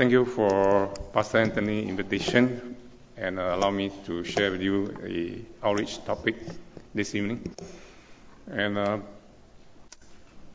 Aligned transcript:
thank 0.00 0.12
you 0.12 0.24
for 0.24 0.86
Pastor 1.12 1.36
Anthony's 1.36 1.86
invitation 1.86 2.74
and 3.18 3.38
uh, 3.38 3.54
allow 3.54 3.70
me 3.70 3.92
to 4.06 4.24
share 4.24 4.50
with 4.50 4.62
you 4.62 4.86
the 4.86 5.42
outreach 5.62 6.02
topic 6.06 6.36
this 6.94 7.14
evening. 7.14 7.54
And 8.50 8.78
uh, 8.78 8.98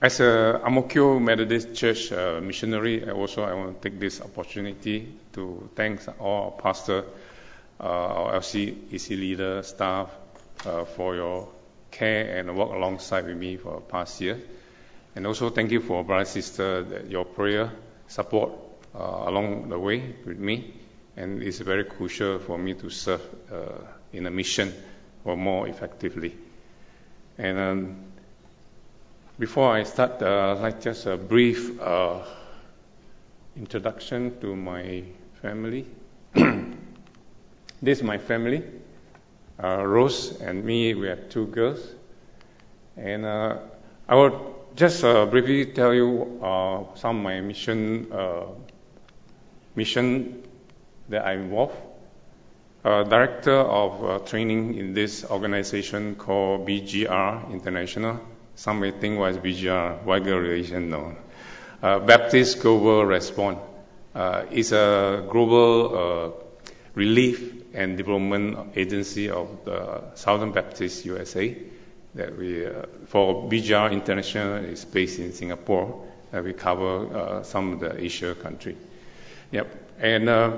as 0.02 0.20
a 0.20 0.62
Ang 0.66 0.74
Mo 0.74 0.82
Kio 0.82 1.20
Methodist 1.20 1.76
Church 1.76 2.12
uh, 2.12 2.42
missionary, 2.42 3.08
I 3.08 3.12
also 3.12 3.44
I 3.44 3.54
want 3.54 3.80
to 3.80 3.88
take 3.88 4.00
this 4.00 4.20
opportunity 4.20 5.14
to 5.34 5.70
thank 5.76 6.02
all 6.20 6.46
our 6.46 6.52
pastor, 6.60 7.04
uh, 7.80 7.84
our 7.84 8.40
LCEC 8.40 9.10
leader, 9.10 9.62
staff, 9.62 10.10
uh, 10.66 10.86
for 10.86 11.14
your 11.14 11.50
care 11.92 12.40
and 12.40 12.58
work 12.58 12.72
alongside 12.72 13.28
with 13.28 13.38
me 13.38 13.58
for 13.58 13.76
the 13.76 13.82
past 13.82 14.20
year. 14.22 14.42
And 15.16 15.28
also 15.28 15.52
thank 15.52 15.70
you 15.70 15.82
for 15.82 16.04
brother 16.04 16.26
sister 16.26 17.04
your 17.08 17.26
prayer 17.26 17.72
support 18.08 18.65
along 18.98 19.70
the 19.70 19.80
way 19.80 20.16
with 20.26 20.38
me. 20.40 20.74
And 21.18 21.42
it's 21.42 21.60
very 21.60 21.86
crucial 21.86 22.40
for 22.40 22.58
me 22.58 22.74
to 22.76 22.90
serve 22.90 23.22
uh, 23.52 23.86
in 24.12 24.26
a 24.26 24.32
mission 24.32 24.74
or 25.24 25.38
more 25.38 25.68
effectively. 25.68 26.36
And 27.38 27.58
um, 27.60 27.96
before 29.40 29.72
I 29.74 29.84
start, 29.84 30.22
uh, 30.22 30.56
like 30.60 30.82
just 30.82 31.06
a 31.06 31.18
brief 31.18 31.80
uh, 31.82 32.22
introduction 33.58 34.40
to 34.42 34.56
my 34.56 35.04
family. 35.42 35.86
this 36.34 37.98
is 38.00 38.04
my 38.04 38.18
family. 38.18 38.64
Uh, 39.62 39.84
Rose 39.86 40.40
and 40.42 40.64
me, 40.66 40.94
we 40.94 41.08
have 41.08 41.30
two 41.30 41.48
girls. 41.48 41.80
And 42.98 43.26
uh, 43.26 43.58
I 44.08 44.16
will 44.16 44.56
just 44.76 45.04
uh, 45.04 45.26
briefly 45.26 45.66
tell 45.68 45.94
you 45.94 46.40
uh, 46.42 46.96
some 46.96 47.18
of 47.18 47.24
my 47.24 47.42
mission 47.42 48.08
uh, 48.12 48.44
mission 49.76 50.44
that 51.10 51.26
I'm 51.26 51.44
involved. 51.44 51.76
Uh, 52.84 53.04
director 53.04 53.56
of 53.58 54.04
uh, 54.06 54.20
training 54.26 54.76
in 54.76 54.94
this 54.94 55.26
organization 55.26 56.16
called 56.16 56.68
BGR 56.68 57.52
International. 57.52 58.20
Some 58.56 58.80
may 58.80 58.92
think 58.92 59.18
was 59.20 59.38
BGR, 59.38 60.04
wider 60.04 60.40
relation 60.40 60.90
no. 60.90 61.16
Uh, 61.82 62.00
Baptist 62.00 62.62
Global 62.62 63.06
Response. 63.06 63.60
it's 64.52 64.72
a 64.72 65.26
global 65.30 66.46
relief 66.94 67.66
and 67.74 67.98
development 67.98 68.72
agency 68.76 69.30
of 69.30 69.66
the 69.66 70.16
Southern 70.16 70.52
Baptist 70.52 71.06
USA 71.06 71.56
that 72.16 72.38
we, 72.38 72.66
uh, 72.66 72.86
for 73.08 73.50
BGR 73.50 73.92
International 73.92 74.64
is 74.64 74.86
based 74.86 75.20
in 75.20 75.34
Singapore. 75.34 76.08
Uh, 76.34 76.42
we 76.42 76.54
cover 76.54 77.16
uh, 77.16 77.44
some 77.44 77.74
of 77.74 77.80
the 77.82 78.02
Asia 78.04 78.34
country. 78.34 78.78
Yep. 79.52 79.68
And 80.00 80.30
uh, 80.30 80.58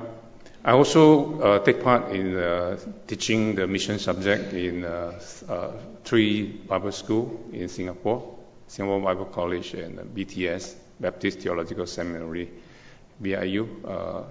I 0.63 0.71
also 0.71 1.39
uh, 1.41 1.59
take 1.59 1.83
part 1.83 2.11
in 2.11 2.35
uh, 2.37 2.77
teaching 3.07 3.55
the 3.55 3.67
mission 3.67 3.99
subject 3.99 4.53
in 4.53 4.85
three 6.03 6.43
Bible 6.67 6.91
school 6.91 7.45
in 7.53 7.67
Singapore, 7.69 8.35
Singapore 8.67 9.01
Bible 9.01 9.25
College 9.25 9.73
and 9.75 9.99
BTS, 10.15 10.75
Baptist 10.99 11.39
Theological 11.39 11.85
Seminary, 11.85 12.49
BIU, 13.21 14.25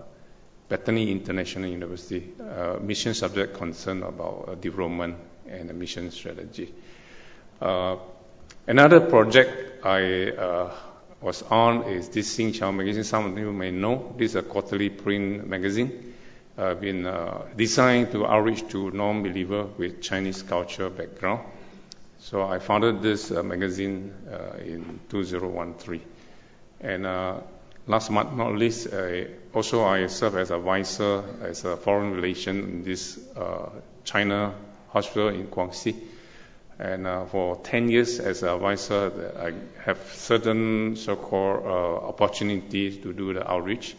Bethany 0.69 1.13
International 1.13 1.71
University, 1.71 2.33
mission 2.81 3.15
subject 3.15 3.55
concern 3.57 4.03
about 4.03 4.61
development 4.61 5.17
and 5.49 5.73
mission 5.79 6.11
strategy. 6.11 6.73
Uh, 7.61 7.97
another 8.67 9.01
project 9.01 9.85
I 9.85 10.31
uh, 10.31 10.75
was 11.27 11.43
on 11.51 11.83
is 11.83 12.09
this 12.11 12.31
Sing 12.33 12.53
Chao 12.53 12.71
magazine. 12.71 13.03
Some 13.03 13.33
of 13.33 13.37
you 13.37 13.53
may 13.53 13.73
know 13.73 14.15
this 14.17 14.31
is 14.31 14.37
a 14.37 14.43
quarterly 14.43 14.91
print 14.91 15.45
magazine. 15.45 16.15
Uh, 16.57 16.75
been 16.75 17.05
uh, 17.05 17.43
designed 17.57 18.13
to 18.13 18.25
outreach 18.25 18.69
to 18.69 18.93
non-believer 18.93 19.65
with 19.77 20.01
Chinese 20.01 20.43
culture 20.43 20.89
background. 20.89 21.41
So 22.21 22.45
I 22.45 22.61
founded 22.61 23.03
this 23.03 23.33
uh, 23.33 23.43
magazine 23.43 24.15
uh, 24.31 24.59
in 24.59 25.01
2013. 25.09 26.01
And 26.81 27.05
uh, 27.05 27.41
last 27.89 28.15
but 28.15 28.37
not 28.37 28.55
least, 28.55 28.87
also 29.53 29.85
I 29.85 30.07
serve 30.07 30.37
as 30.37 30.53
advisor 30.53 31.25
as 31.43 31.65
a 31.65 31.77
foreign 31.77 32.13
relation 32.13 32.59
in 32.59 32.85
this 32.85 33.19
China 34.05 34.55
hospital 34.91 35.31
in 35.31 35.49
Guangxi. 35.49 35.97
And 36.79 37.07
uh, 37.07 37.25
for 37.25 37.57
10 37.57 37.89
years 37.89 38.21
as 38.21 38.43
an 38.43 38.51
advisor, 38.51 39.33
I 39.39 39.83
have 39.83 39.99
certain 40.13 40.97
so-called 40.97 41.65
uh, 41.65 42.09
opportunities 42.09 42.99
to 42.99 43.15
do 43.15 43.33
the 43.33 43.51
outreach. 43.51 43.97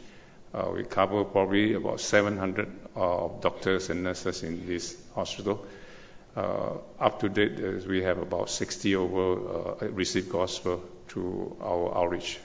Uh, 0.54 0.72
we 0.76 0.84
cover 0.84 1.24
probably 1.24 1.74
about 1.74 2.00
700 2.00 2.70
uh, 2.96 3.30
doctors 3.42 3.90
and 3.90 4.04
nurses 4.04 4.44
in 4.44 4.68
this 4.68 4.96
hospital. 5.16 5.66
Uh, 6.36 6.74
up 7.00 7.20
to 7.20 7.30
date, 7.30 7.60
uh, 7.60 7.88
we 7.88 8.04
have 8.04 8.20
about 8.20 8.50
60 8.50 8.96
over 8.96 9.88
received 9.90 10.30
gospel 10.30 10.84
through 11.08 11.58
our 11.60 11.98
outreach. 11.98 12.40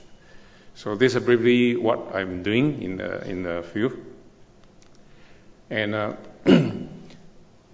So 0.75 0.95
this 0.95 1.15
is 1.15 1.23
briefly 1.23 1.77
what 1.77 2.15
I'm 2.15 2.43
doing 2.43 2.83
in 2.83 2.97
the, 2.97 3.29
in 3.29 3.43
the 3.43 3.63
field. 3.63 3.93
And 5.69 6.17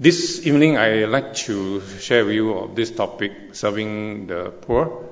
This 0.01 0.47
evening, 0.47 0.79
I 0.79 1.07
like 1.07 1.35
to 1.49 1.81
share 1.99 2.25
with 2.25 2.33
you 2.33 2.53
of 2.53 2.77
this 2.77 2.93
topic, 2.93 3.33
serving 3.51 4.29
the 4.29 4.51
poor, 4.51 5.09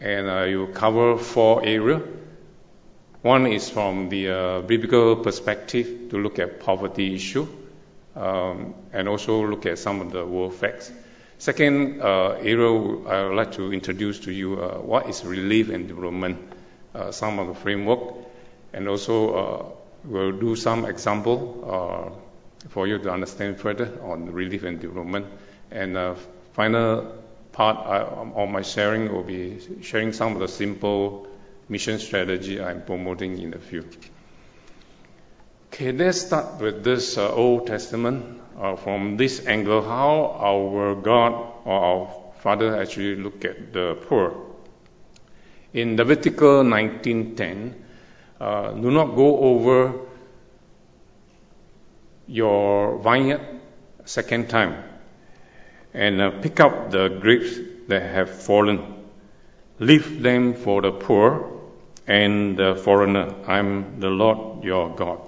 and 0.00 0.30
I 0.30 0.56
will 0.56 0.68
cover 0.68 1.18
four 1.18 1.62
areas. 1.62 2.00
One 3.20 3.46
is 3.46 3.68
from 3.68 4.08
the 4.08 4.30
uh, 4.30 4.60
biblical 4.62 5.16
perspective 5.16 6.08
to 6.08 6.16
look 6.16 6.38
at 6.38 6.58
poverty 6.58 7.14
issue, 7.14 7.46
um, 8.16 8.72
and 8.94 9.10
also 9.10 9.46
look 9.46 9.66
at 9.66 9.78
some 9.78 10.00
of 10.00 10.10
the 10.10 10.24
world 10.24 10.54
facts. 10.54 10.90
Second 11.36 12.00
uh, 12.00 12.38
area 12.40 12.70
I 12.70 13.26
would 13.26 13.36
like 13.36 13.52
to 13.56 13.74
introduce 13.74 14.20
to 14.20 14.32
you 14.32 14.58
uh, 14.58 14.78
what 14.78 15.06
is 15.06 15.22
relief 15.22 15.68
and 15.68 15.86
development, 15.86 16.38
uh, 16.94 17.12
some 17.12 17.38
of 17.38 17.48
the 17.48 17.54
framework, 17.56 18.14
and 18.72 18.88
also 18.88 19.34
uh, 19.34 19.64
we'll 20.04 20.32
do 20.32 20.56
some 20.56 20.86
example 20.86 22.22
for 22.70 22.86
you 22.86 22.98
to 22.98 23.12
understand 23.12 23.60
further 23.60 23.98
on 24.02 24.32
relief 24.32 24.62
and 24.64 24.80
development. 24.80 25.26
And 25.70 25.96
uh, 25.96 26.14
final 26.52 27.12
part 27.52 27.76
of 27.78 28.48
my 28.48 28.62
sharing 28.62 29.12
will 29.12 29.24
be 29.24 29.58
sharing 29.82 30.12
some 30.12 30.34
of 30.34 30.40
the 30.40 30.48
simple 30.48 31.26
mission 31.68 31.98
strategy 31.98 32.60
I'm 32.60 32.82
promoting 32.82 33.38
in 33.38 33.50
the 33.50 33.58
field. 33.58 33.96
Okay, 35.72 35.92
let's 35.92 36.20
start 36.20 36.60
with 36.60 36.82
this 36.82 37.16
uh, 37.16 37.32
Old 37.32 37.66
Testament. 37.66 38.40
Uh, 38.58 38.76
from 38.76 39.16
this 39.16 39.46
angle, 39.46 39.82
how 39.82 40.36
our 40.38 40.94
God 40.94 41.32
or 41.64 41.80
our 41.80 42.14
Father 42.40 42.80
actually 42.80 43.16
look 43.16 43.44
at 43.44 43.72
the 43.72 43.96
poor. 44.06 44.34
In 45.72 45.96
Leviticus 45.96 46.66
19:10, 46.66 47.74
uh, 48.40 48.72
do 48.72 48.90
not 48.90 49.16
go 49.16 49.38
over 49.38 49.94
your 52.30 52.98
vineyard 53.02 53.40
second 54.04 54.48
time 54.48 54.84
and 55.92 56.20
uh, 56.20 56.30
pick 56.40 56.60
up 56.60 56.90
the 56.92 57.08
grapes 57.08 57.58
that 57.88 58.02
have 58.02 58.30
fallen. 58.30 58.78
Leave 59.80 60.22
them 60.22 60.54
for 60.54 60.80
the 60.80 60.92
poor 60.92 61.60
and 62.06 62.56
the 62.56 62.76
foreigner. 62.76 63.34
I'm 63.46 63.98
the 63.98 64.10
Lord 64.10 64.62
your 64.62 64.94
God. 64.94 65.20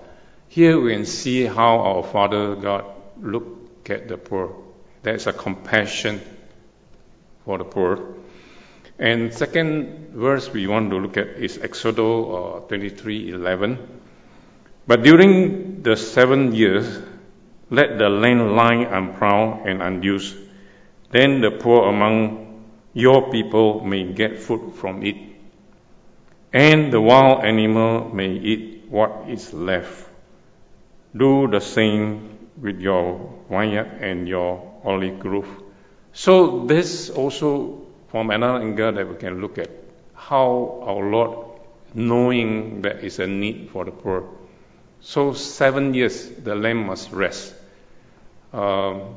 Here 0.49 0.81
we 0.81 0.93
can 0.93 1.07
see 1.07 1.45
how 1.45 1.79
our 1.81 2.03
Father 2.05 2.55
God 2.55 2.85
look 3.21 3.91
at 3.91 4.07
the 4.07 4.17
poor. 4.17 4.55
There's 5.03 5.27
a 5.27 5.33
compassion 5.33 6.21
for 7.45 7.59
the 7.59 7.65
poor. 7.65 8.15
And 8.99 9.35
second 9.35 10.11
verse 10.15 10.53
we 10.53 10.69
want 10.69 10.91
to 10.91 10.99
look 10.99 11.17
at 11.17 11.27
is 11.27 11.59
Exodus 11.59 11.99
uh, 11.99 12.61
23:11. 12.69 14.02
But 14.93 15.05
during 15.05 15.81
the 15.81 15.97
seven 15.97 16.55
years, 16.55 17.01
let 17.71 17.97
the 17.97 18.11
land 18.11 18.55
lie 18.55 18.85
unplowed 18.85 19.65
and 19.65 19.81
unused. 19.81 20.37
Then 21.11 21.41
the 21.41 21.51
poor 21.51 21.89
among 21.89 22.69
your 22.93 23.31
people 23.31 23.81
may 23.81 24.13
get 24.13 24.39
food 24.39 24.75
from 24.75 25.03
it, 25.03 25.17
and 26.53 26.93
the 26.93 27.01
wild 27.01 27.43
animal 27.43 28.13
may 28.13 28.33
eat 28.37 28.85
what 28.91 29.31
is 29.31 29.55
left. 29.55 30.11
Do 31.17 31.49
the 31.49 31.61
same 31.61 32.51
with 32.61 32.79
your 32.79 33.33
vineyard 33.49 33.97
and 33.99 34.29
your 34.29 34.61
olive 34.85 35.19
grove. 35.21 35.49
So 36.13 36.67
this 36.67 37.09
also 37.09 37.87
from 38.09 38.29
another 38.29 38.61
angle 38.61 38.93
that 38.93 39.09
we 39.09 39.17
can 39.17 39.41
look 39.41 39.57
at 39.57 39.71
how 40.13 40.85
our 40.85 41.09
Lord 41.09 41.49
knowing 41.95 42.83
that 42.83 43.03
is 43.03 43.21
a 43.21 43.27
need 43.27 43.71
for 43.73 43.87
the 43.87 43.91
poor 43.91 44.42
so 45.03 45.33
seven 45.33 45.95
years 45.95 46.29
the 46.29 46.55
lamb 46.55 46.87
must 46.87 47.13
rest. 47.13 47.55
Um, 48.53 49.17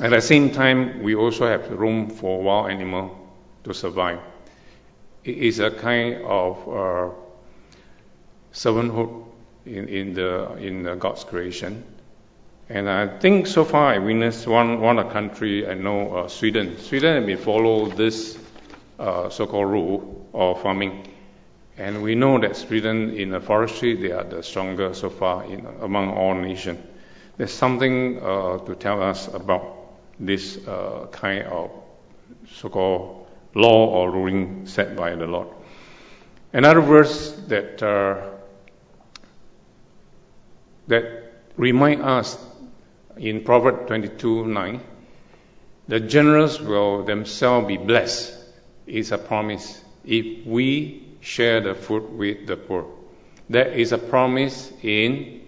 at 0.00 0.10
the 0.10 0.20
same 0.20 0.50
time, 0.50 1.02
we 1.02 1.14
also 1.14 1.46
have 1.46 1.70
room 1.70 2.10
for 2.10 2.42
wild 2.42 2.70
animal 2.70 3.16
to 3.62 3.72
survive. 3.72 4.18
It 5.22 5.38
is 5.38 5.60
a 5.60 5.70
kind 5.70 6.22
of 6.24 6.68
uh, 6.68 7.10
servanthood 8.52 9.24
in, 9.64 9.88
in, 9.88 10.14
the, 10.14 10.54
in 10.56 10.98
God's 10.98 11.24
creation. 11.24 11.84
And 12.68 12.88
I 12.88 13.18
think 13.18 13.46
so 13.46 13.64
far 13.64 13.94
I 13.94 13.98
witnessed 13.98 14.46
one, 14.46 14.80
one 14.80 14.98
country 15.10 15.68
I 15.68 15.74
know, 15.74 16.16
uh, 16.16 16.28
Sweden. 16.28 16.78
Sweden 16.78 17.28
has 17.28 17.40
follow 17.40 17.86
this 17.86 18.38
uh, 18.98 19.28
so-called 19.28 19.70
rule 19.70 20.28
of 20.34 20.60
farming. 20.62 21.13
And 21.76 22.02
we 22.02 22.14
know 22.14 22.38
that 22.38 22.56
Sweden 22.56 23.16
in 23.16 23.30
the 23.30 23.40
forestry, 23.40 23.96
they 23.96 24.12
are 24.12 24.22
the 24.22 24.42
strongest 24.42 25.00
so 25.00 25.10
far 25.10 25.44
in, 25.44 25.66
among 25.80 26.10
all 26.10 26.34
nations. 26.34 26.78
There's 27.36 27.52
something 27.52 28.22
uh, 28.22 28.58
to 28.58 28.74
tell 28.76 29.02
us 29.02 29.26
about 29.26 29.76
this 30.20 30.56
uh, 30.68 31.08
kind 31.10 31.42
of 31.46 31.70
so-called 32.52 33.26
law 33.54 33.86
or 33.86 34.10
ruling 34.12 34.66
set 34.66 34.94
by 34.94 35.16
the 35.16 35.26
Lord. 35.26 35.48
Another 36.52 36.80
verse 36.80 37.32
that 37.48 37.82
uh, 37.82 38.30
that 40.86 41.32
remind 41.56 42.02
us 42.02 42.38
in 43.16 43.42
Proverbs 43.42 43.90
22:9, 43.90 44.80
the 45.88 45.98
generous 45.98 46.60
will 46.60 47.04
themselves 47.04 47.66
be 47.66 47.76
blessed. 47.76 48.32
Is 48.86 49.12
a 49.12 49.18
promise 49.18 49.83
if 50.04 50.46
we 50.46 51.04
share 51.20 51.60
the 51.60 51.74
food 51.74 52.12
with 52.12 52.46
the 52.46 52.56
poor. 52.56 52.86
There 53.48 53.68
is 53.68 53.92
a 53.92 53.98
promise 53.98 54.72
in 54.82 55.42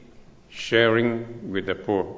sharing 0.49 1.51
with 1.51 1.67
the 1.67 1.75
poor, 1.75 2.17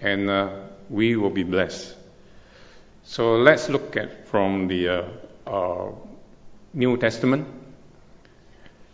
and 0.00 0.28
uh, 0.28 0.50
we 0.90 1.16
will 1.16 1.30
be 1.30 1.42
blessed. 1.42 1.94
So 3.04 3.36
let's 3.36 3.68
look 3.68 3.96
at 3.96 4.28
from 4.28 4.68
the 4.68 4.88
uh, 4.88 5.04
uh, 5.46 5.92
New 6.74 6.96
Testament. 6.96 7.46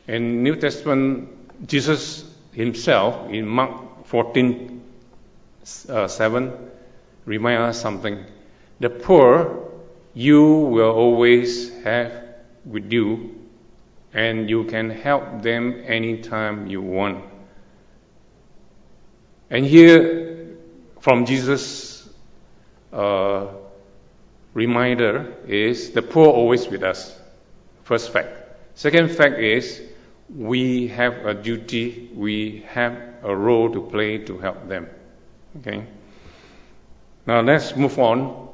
In 0.07 0.43
New 0.43 0.57
Testament, 0.57 1.67
Jesus 1.67 2.25
himself 2.53 3.31
in 3.31 3.47
Mark 3.47 4.07
14, 4.07 4.83
uh, 5.89 6.09
7 6.09 6.53
remind 7.25 7.63
us 7.63 7.81
something. 7.81 8.25
The 8.81 8.91
poor 8.91 9.72
you 10.15 10.43
will 10.45 10.91
always 10.91 11.73
have 11.85 12.13
with 12.65 12.93
you, 12.93 13.35
and 14.13 14.49
you 14.49 14.65
can 14.65 14.91
help 14.91 15.43
them 15.43 15.83
anytime 15.87 16.67
you 16.67 16.83
want. 16.83 17.25
And 19.51 19.65
here, 19.65 20.57
from 21.01 21.27
Jesus' 21.27 22.09
uh, 22.93 23.49
reminder 24.55 25.35
is 25.47 25.91
the 25.91 26.03
poor 26.03 26.29
always 26.29 26.69
with 26.69 26.83
us. 26.83 27.19
First 27.85 28.13
fact. 28.13 28.29
Second 28.75 29.11
fact 29.11 29.39
is 29.39 29.83
we 30.35 30.89
have 30.89 31.27
a 31.27 31.35
duty, 31.35 32.11
we 32.15 32.65
have 32.69 32.97
a 33.23 33.35
role 33.35 33.71
to 33.73 33.83
play 33.83 34.19
to 34.19 34.39
help 34.39 34.69
them. 34.69 34.89
Okay. 35.59 35.85
Now 37.27 37.41
let's 37.41 37.77
move 37.77 37.99
on. 37.99 38.49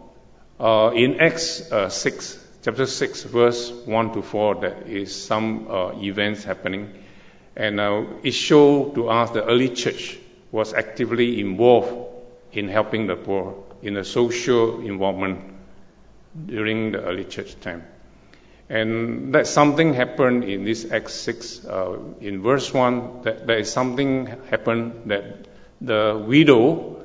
Uh, 0.58 0.90
in 0.93 1.20
Acts 1.20 1.70
uh, 1.70 1.88
6, 1.88 2.46
chapter 2.64 2.87
6, 2.87 3.22
verse 3.25 3.70
1 3.70 4.12
to 4.14 4.22
4, 4.22 4.55
there 4.56 4.82
is 4.87 5.14
some 5.14 5.70
uh, 5.70 5.93
events 6.00 6.43
happening. 6.43 6.93
And 7.55 7.78
uh, 7.78 8.05
it 8.25 8.32
shows 8.32 8.94
to 8.94 9.08
us 9.08 9.31
the 9.31 9.44
early 9.44 9.69
church 9.69 10.19
was 10.50 10.75
actively 10.75 11.40
involved 11.40 11.94
in 12.52 12.69
helping 12.69 13.06
the 13.06 13.14
poor 13.14 13.64
in 13.82 13.96
a 13.96 14.05
social 14.05 14.81
involvement 14.81 15.38
during 16.46 16.90
the 16.90 17.02
early 17.02 17.25
church 17.25 17.58
time. 17.60 17.84
And 18.69 19.34
that 19.34 19.46
something 19.46 19.94
happened 19.94 20.43
in 20.43 20.64
this 20.64 20.90
Acts 20.90 21.14
6, 21.14 21.66
uh, 21.66 21.99
in 22.20 22.43
verse 22.43 22.75
1, 22.75 23.22
that 23.22 23.46
there 23.46 23.58
is 23.58 23.70
something 23.70 24.26
happened 24.50 25.02
that 25.06 25.46
the 25.81 26.20
widow 26.26 27.05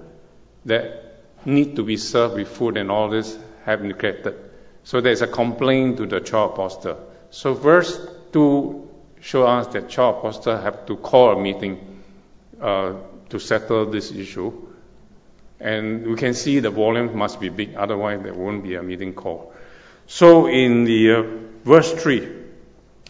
that 0.65 1.02
need 1.45 1.75
to 1.75 1.84
be 1.84 1.98
served 1.98 2.36
with 2.36 2.48
food 2.48 2.78
and 2.78 2.90
all 2.92 3.10
this 3.10 3.38
have 3.66 3.81
neglected. 3.81 4.36
So 4.84 5.01
there's 5.01 5.22
a 5.22 5.28
complaint 5.28 5.98
to 5.98 6.06
the 6.06 6.19
child 6.19 6.54
apostle. 6.54 7.12
So 7.30 7.54
verse 7.54 8.00
2 8.31 8.90
show 9.22 9.48
us 9.48 9.68
that 9.68 9.90
child 9.90 10.18
apostle 10.18 10.57
have 10.57 10.86
to 10.86 10.98
call 10.98 11.38
a 11.38 11.42
meeting 11.42 12.04
uh, 12.62 12.94
to 13.30 13.40
settle 13.40 13.90
this 13.90 14.12
issue. 14.12 14.51
And 15.60 16.06
we 16.06 16.16
can 16.16 16.34
see 16.34 16.60
the 16.60 16.72
volume 16.72 17.16
must 17.18 17.40
be 17.40 17.48
big, 17.48 17.75
otherwise 17.75 18.22
there 18.22 18.34
won't 18.34 18.63
be 18.63 18.75
a 18.75 18.84
meeting 18.84 19.13
call. 19.13 19.54
So 20.07 20.48
in 20.48 20.84
the 20.84 21.12
uh, 21.12 21.24
verse 21.63 21.94
3, 21.94 22.28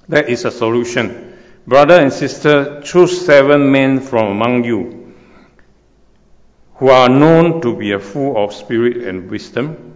that 0.10 0.30
is 0.30 0.46
a 0.46 0.52
solution. 0.52 1.40
Brother 1.66 1.96
and 1.96 2.14
sister, 2.14 2.82
choose 2.82 3.26
seven 3.26 3.72
men 3.72 4.02
from 4.02 4.28
among 4.28 4.66
you 4.66 5.03
who 6.84 6.90
are 6.90 7.08
known 7.08 7.62
to 7.62 7.78
be 7.78 7.94
a 7.94 8.00
full 8.00 8.36
of 8.36 8.54
spirit 8.54 8.98
and 8.98 9.32
wisdom. 9.32 9.96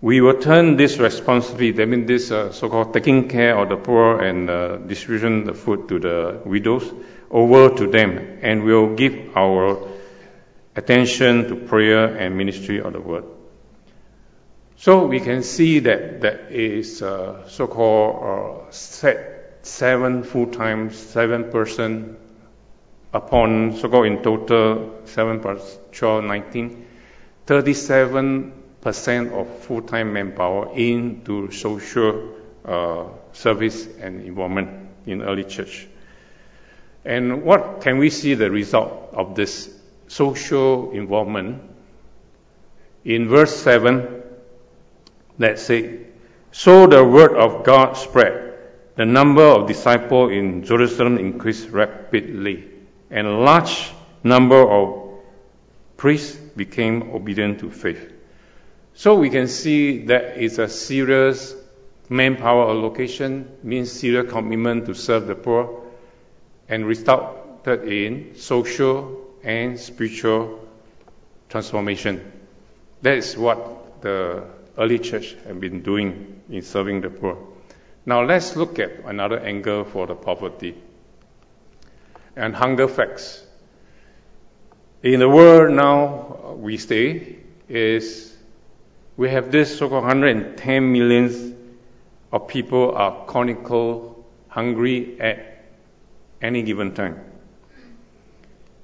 We 0.00 0.20
will 0.20 0.40
turn 0.40 0.76
this 0.76 0.98
responsibility, 0.98 1.72
that 1.72 1.88
means 1.88 2.06
this 2.06 2.30
uh, 2.30 2.52
so-called 2.52 2.94
taking 2.94 3.28
care 3.28 3.58
of 3.58 3.68
the 3.68 3.76
poor 3.76 4.22
and 4.22 4.48
uh, 4.48 4.76
distribution 4.76 5.42
the 5.42 5.54
food 5.54 5.88
to 5.88 5.98
the 5.98 6.40
widows, 6.44 6.88
over 7.32 7.74
to 7.78 7.88
them, 7.88 8.38
and 8.42 8.62
we'll 8.62 8.94
give 8.94 9.36
our 9.36 9.88
attention 10.76 11.48
to 11.48 11.56
prayer 11.56 12.16
and 12.16 12.36
ministry 12.36 12.80
of 12.80 12.92
the 12.92 13.00
word. 13.00 13.24
So 14.76 15.06
we 15.06 15.18
can 15.18 15.42
see 15.42 15.80
that 15.80 16.20
that 16.20 16.52
is 16.52 17.02
uh, 17.02 17.48
so-called 17.48 18.68
uh, 18.68 18.70
set 18.70 19.58
seven 19.62 20.22
full-time, 20.22 20.92
seven 20.92 21.50
upon 23.14 23.76
so-called 23.76 24.06
in 24.06 24.22
total 24.22 25.00
seven 25.04 25.40
plus 25.40 25.78
12, 25.92 26.24
19, 26.24 26.86
37 27.46 28.52
percent 28.84 29.32
of 29.32 29.48
full-time 29.60 30.12
manpower 30.12 30.70
into 30.76 31.50
social 31.50 32.34
uh, 32.66 33.06
service 33.32 33.88
and 33.98 34.20
involvement 34.20 34.68
in 35.06 35.22
early 35.22 35.44
church. 35.44 35.88
And 37.04 37.42
what 37.42 37.80
can 37.80 37.96
we 37.96 38.10
see 38.10 38.34
the 38.34 38.50
result 38.50 39.10
of 39.14 39.34
this 39.34 39.74
social 40.06 40.92
involvement? 40.92 41.62
In 43.04 43.28
verse 43.28 43.56
7, 43.56 44.22
let's 45.38 45.62
say, 45.62 46.00
so 46.52 46.86
the 46.86 47.02
word 47.02 47.34
of 47.36 47.64
God 47.64 47.94
spread. 47.96 48.52
The 48.96 49.04
number 49.04 49.42
of 49.42 49.66
disciples 49.66 50.30
in 50.30 50.62
Jerusalem 50.62 51.18
increased 51.18 51.70
rapidly, 51.70 52.68
and 53.10 53.26
a 53.26 53.32
large 53.32 53.92
number 54.22 54.60
of 54.60 55.04
priests 55.96 56.36
became 56.56 57.10
obedient 57.14 57.60
to 57.60 57.70
faith. 57.70 58.12
So 58.94 59.16
we 59.16 59.30
can 59.30 59.48
see 59.48 60.04
that 60.06 60.36
it's 60.36 60.58
a 60.58 60.68
serious 60.68 61.54
manpower 62.08 62.70
allocation, 62.70 63.50
means 63.62 63.90
serious 63.90 64.30
commitment 64.30 64.86
to 64.86 64.94
serve 64.94 65.26
the 65.26 65.34
poor, 65.34 65.82
and 66.68 66.86
resulted 66.86 67.88
in 67.88 68.36
social 68.36 69.20
and 69.42 69.78
spiritual 69.78 70.60
transformation. 71.48 72.32
That 73.02 73.18
is 73.18 73.36
what 73.36 74.00
the 74.02 74.44
early 74.78 74.98
church 74.98 75.36
have 75.46 75.60
been 75.60 75.82
doing 75.82 76.42
in 76.48 76.62
serving 76.62 77.00
the 77.00 77.10
poor. 77.10 77.38
Now 78.06 78.22
let's 78.22 78.56
look 78.56 78.78
at 78.78 79.04
another 79.04 79.38
angle 79.40 79.84
for 79.84 80.06
the 80.06 80.14
poverty 80.14 80.74
and 82.36 82.54
hunger 82.54 82.88
facts. 82.88 83.42
In 85.02 85.20
the 85.20 85.28
world 85.28 85.74
now 85.74 86.54
we 86.58 86.78
stay 86.78 87.36
is 87.68 88.34
we 89.16 89.30
have 89.30 89.52
this 89.52 89.78
so-called 89.78 90.04
110 90.04 90.92
millions 90.92 91.54
of 92.32 92.48
people 92.48 92.94
are 92.94 93.26
chronicle 93.26 94.24
hungry 94.48 95.20
at 95.20 95.64
any 96.42 96.62
given 96.62 96.94
time. 96.94 97.20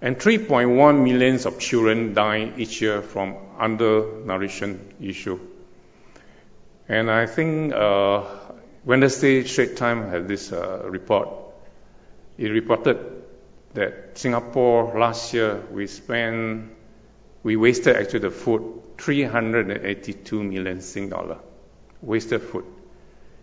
And 0.03 0.17
3.1 0.17 1.03
millions 1.03 1.47
of 1.47 1.59
children 1.59 2.15
die 2.15 2.53
each 2.57 2.81
year 2.81 3.03
from 3.03 3.37
undernourishment 3.59 4.95
issue. 5.01 5.39
And 6.89 7.11
I 7.11 7.27
think 7.27 7.75
uh, 7.75 8.25
Wednesday 8.85 9.45
Straits 9.45 9.79
Times 9.79 10.11
had 10.11 10.27
this 10.27 10.53
uh, 10.53 10.83
report. 10.85 11.29
It 12.39 12.49
reported 12.49 13.20
that 13.75 14.19
Singapore 14.19 14.99
last 14.99 15.33
year 15.33 15.63
we 15.71 15.87
spent, 15.87 16.71
we 17.43 17.57
wasted 17.57 17.97
actually 17.97 18.21
the 18.21 18.31
food 18.31 18.97
382 18.99 20.43
million 20.43 20.81
Sing 20.81 21.09
dollar. 21.09 21.39
Wasted 22.03 22.43
food. 22.43 22.65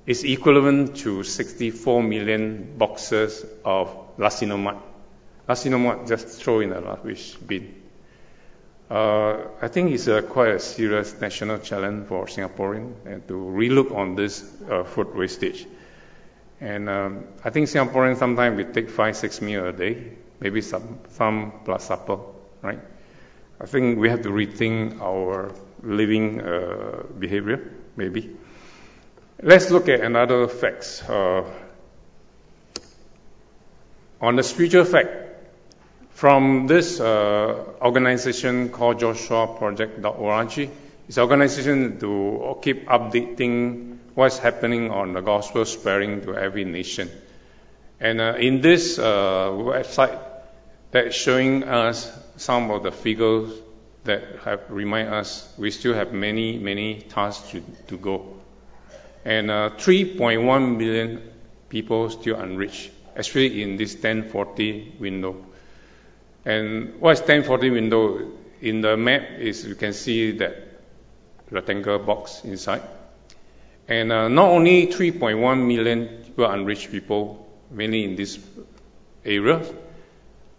It's 0.06 0.24
equivalent 0.24 0.98
to 0.98 1.24
64 1.24 2.02
million 2.02 2.78
boxes 2.78 3.46
of 3.66 3.96
nasi 4.18 4.46
lemak. 4.46 4.82
Lasinomat, 5.48 6.08
just 6.08 6.28
throw 6.42 6.60
in 6.60 6.74
a 6.74 6.82
rubbish 6.82 7.36
bin. 7.36 7.74
Uh, 8.90 9.48
I 9.62 9.68
think 9.70 9.92
it's 9.92 10.08
a 10.08 10.22
quite 10.22 10.50
a 10.50 10.60
serious 10.60 11.20
national 11.22 11.60
challenge 11.60 12.08
for 12.08 12.26
Singaporeans 12.26 13.06
and 13.06 13.28
to 13.28 13.34
relook 13.34 13.94
on 13.96 14.16
this 14.16 14.44
uh, 14.70 14.84
food 14.84 15.16
wastage. 15.16 15.66
And 16.60 16.90
um, 16.90 17.26
I 17.44 17.52
think 17.52 17.68
Singaporeans 17.68 18.18
sometimes 18.18 18.58
we 18.58 18.64
take 18.64 18.90
five, 18.90 19.16
six 19.16 19.42
meals 19.42 19.76
a 19.76 19.78
day, 19.78 20.14
maybe 20.40 20.62
some, 20.62 21.00
some 21.10 21.52
plus 21.64 21.86
supper, 21.86 22.18
right? 22.62 22.80
I 23.60 23.66
think 23.66 24.00
we 24.00 24.10
have 24.10 24.22
to 24.24 24.30
rethink 24.30 25.00
our 25.02 25.52
living 25.84 26.42
uh, 26.42 27.04
behavior, 27.18 27.72
maybe. 27.96 28.36
Let's 29.42 29.70
look 29.70 29.88
at 29.88 30.02
another 30.02 30.48
facts. 30.48 31.08
Uh, 31.08 31.44
on 34.20 34.36
the 34.36 34.44
spiritual 34.44 34.86
fact, 34.86 35.10
from 36.10 36.66
this 36.66 37.00
uh, 37.00 37.64
organization 37.80 38.70
called 38.70 39.00
joshuaproject.org, 39.00 40.70
it's 41.08 41.18
an 41.18 41.22
organization 41.24 42.00
to 42.00 42.58
keep 42.64 42.88
updating 42.88 44.00
what's 44.18 44.40
happening 44.40 44.90
on 44.90 45.14
the 45.14 45.22
gospel 45.22 45.64
spreading 45.64 46.22
to 46.22 46.36
every 46.36 46.66
nation. 46.66 47.08
And 48.00 48.20
uh, 48.20 48.34
in 48.40 48.62
this 48.62 48.98
uh, 48.98 49.50
website, 49.52 50.20
that's 50.90 51.16
showing 51.16 51.64
us 51.64 52.12
some 52.36 52.72
of 52.72 52.82
the 52.82 52.92
figures 52.92 53.54
that 54.06 54.24
have 54.44 54.72
remind 54.72 55.10
us 55.10 55.54
we 55.60 55.70
still 55.70 55.94
have 55.94 56.14
many, 56.14 56.58
many 56.58 57.02
tasks 57.02 57.52
to, 57.52 57.62
to 57.90 57.98
go. 58.00 58.40
And 59.24 59.52
uh, 59.52 59.70
3.1 59.78 60.78
million 60.78 61.22
people 61.70 62.10
still 62.10 62.38
unreached, 62.38 62.90
especially 63.16 63.62
in 63.62 63.78
this 63.78 63.94
1040 63.94 64.96
window. 65.00 65.46
And 66.44 67.00
what 67.00 67.12
is 67.12 67.20
1040 67.20 67.70
window? 67.70 68.32
In 68.62 68.82
the 68.82 68.98
map 68.98 69.38
is 69.38 69.64
you 69.64 69.76
can 69.76 69.94
see 69.94 70.32
that 70.40 70.56
rectangle 71.52 72.00
box 72.00 72.44
inside. 72.44 72.82
And 73.88 74.12
uh, 74.12 74.28
not 74.28 74.50
only 74.50 74.88
3.1 74.88 75.66
million 75.66 76.26
are 76.38 76.54
unreached 76.54 76.92
people, 76.92 77.48
mainly 77.72 78.04
in 78.04 78.16
this 78.16 78.38
area, 79.24 79.62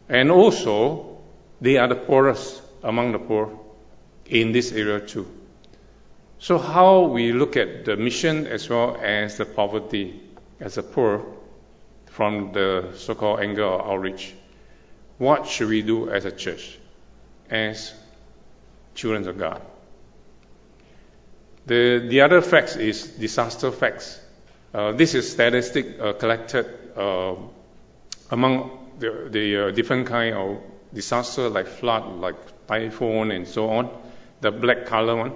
and 0.09 0.31
also 0.31 1.19
they 1.61 1.77
are 1.77 1.89
the 1.89 1.95
poorest 1.95 2.63
among 2.83 3.13
the 3.13 3.19
poor 3.19 3.59
in 4.27 4.53
this 4.53 4.73
area 4.73 5.01
too. 5.01 5.27
So 6.39 6.59
how 6.59 7.03
we 7.03 7.33
look 7.33 7.57
at 7.57 7.85
the 7.85 7.97
mission 7.97 8.47
as 8.47 8.69
well 8.69 8.97
as 9.03 9.37
the 9.39 9.45
poverty 9.45 10.21
as 10.61 10.77
the 10.77 10.83
poor 10.83 11.25
from 12.07 12.53
the 12.53 12.93
so-called 12.97 13.41
angle 13.41 13.75
of 13.75 13.87
outreach. 13.87 14.35
What 15.19 15.47
should 15.47 15.69
we 15.69 15.83
do 15.83 16.11
as 16.11 16.25
a 16.25 16.33
church, 16.33 16.79
as 17.51 17.93
children 18.95 19.29
of 19.29 19.39
God? 19.39 19.63
The, 21.69 22.07
the 22.09 22.23
other 22.23 22.41
facts 22.41 22.77
is 22.77 23.07
disaster 23.07 23.71
facts. 23.71 24.19
Uh, 24.73 24.93
this 24.93 25.15
is 25.15 25.31
statistic 25.31 26.01
uh, 26.01 26.15
collected 26.15 26.67
uh, 26.97 27.35
among 28.31 28.71
the, 28.99 29.29
the 29.31 29.67
uh, 29.67 29.71
different 29.73 30.07
kind 30.07 30.35
of 30.35 30.63
disaster 30.95 31.51
like 31.51 31.67
flood, 31.67 32.21
like 32.21 32.37
typhoon, 32.67 33.33
and 33.33 33.47
so 33.47 33.69
on. 33.69 33.91
The 34.41 34.51
black 34.51 34.87
color 34.87 35.17
one 35.17 35.35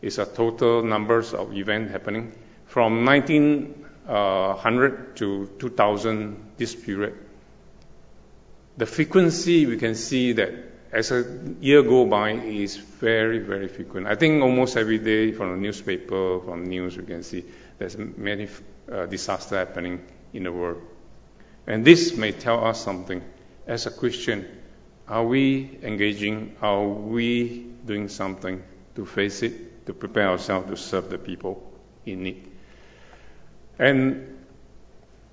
is 0.00 0.18
a 0.18 0.24
total 0.24 0.82
numbers 0.82 1.34
of 1.34 1.54
events 1.54 1.92
happening 1.92 2.32
from 2.64 3.04
1900 3.04 5.16
to 5.16 5.50
2000. 5.58 6.52
This 6.56 6.74
period, 6.74 7.12
the 8.78 8.86
frequency 8.86 9.66
we 9.66 9.76
can 9.76 9.96
see 9.96 10.32
that 10.32 10.73
as 10.94 11.10
a 11.10 11.24
year 11.60 11.82
go 11.82 12.06
by 12.06 12.32
is 12.32 12.76
very 12.76 13.38
very 13.38 13.68
frequent. 13.68 14.06
I 14.06 14.14
think 14.14 14.42
almost 14.42 14.76
every 14.76 14.98
day 14.98 15.32
from 15.32 15.52
the 15.52 15.56
newspaper, 15.58 16.40
from 16.40 16.64
news, 16.64 16.96
we 16.96 17.04
can 17.04 17.22
see 17.22 17.44
there's 17.78 17.98
many 17.98 18.48
uh, 18.90 19.06
disaster 19.06 19.56
happening 19.56 20.04
in 20.32 20.44
the 20.44 20.52
world, 20.52 20.80
and 21.66 21.84
this 21.84 22.16
may 22.16 22.32
tell 22.32 22.64
us 22.64 22.80
something 22.82 23.22
as 23.66 23.86
a 23.86 23.90
Christian 23.90 24.46
are 25.06 25.24
we 25.24 25.78
engaging? 25.82 26.56
Are 26.62 26.86
we 26.86 27.66
doing 27.84 28.08
something 28.08 28.62
to 28.94 29.04
face 29.04 29.42
it, 29.42 29.86
to 29.86 29.92
prepare 29.92 30.28
ourselves 30.28 30.70
to 30.70 30.76
serve 30.76 31.10
the 31.10 31.18
people 31.18 31.62
in 32.06 32.22
need? 32.22 32.50
And 33.78 34.38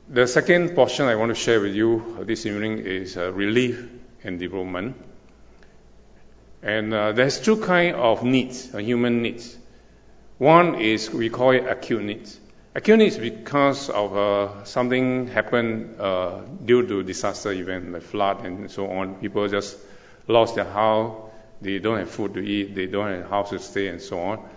the 0.09 0.27
second 0.27 0.75
portion 0.75 1.05
I 1.05 1.15
want 1.15 1.29
to 1.29 1.35
share 1.35 1.61
with 1.61 1.73
you 1.73 2.17
this 2.23 2.45
evening 2.45 2.79
is 2.79 3.15
uh, 3.15 3.31
relief 3.31 3.87
and 4.23 4.39
development. 4.39 4.97
And 6.63 6.93
uh, 6.93 7.11
there's 7.13 7.39
two 7.39 7.57
kind 7.57 7.95
of 7.95 8.23
needs, 8.23 8.73
uh, 8.73 8.77
human 8.77 9.21
needs. 9.21 9.57
One 10.37 10.75
is 10.75 11.11
we 11.11 11.29
call 11.29 11.51
it 11.51 11.65
acute 11.67 12.03
needs. 12.03 12.39
Acute 12.73 12.99
needs 12.99 13.17
because 13.17 13.89
of 13.89 14.15
uh, 14.15 14.63
something 14.63 15.27
happened 15.27 15.99
uh, 15.99 16.41
due 16.63 16.87
to 16.87 17.03
disaster 17.03 17.51
event, 17.51 17.91
like 17.91 18.03
flood 18.03 18.45
and 18.45 18.71
so 18.71 18.89
on. 18.89 19.15
People 19.15 19.47
just 19.47 19.77
lost 20.27 20.55
their 20.55 20.65
house, 20.65 21.29
they 21.61 21.79
don't 21.79 21.99
have 21.99 22.09
food 22.09 22.33
to 22.35 22.39
eat, 22.39 22.73
they 22.75 22.85
don't 22.85 23.11
have 23.11 23.29
house 23.29 23.49
to 23.49 23.59
stay, 23.59 23.87
and 23.87 24.01
so 24.01 24.19
on. 24.19 24.49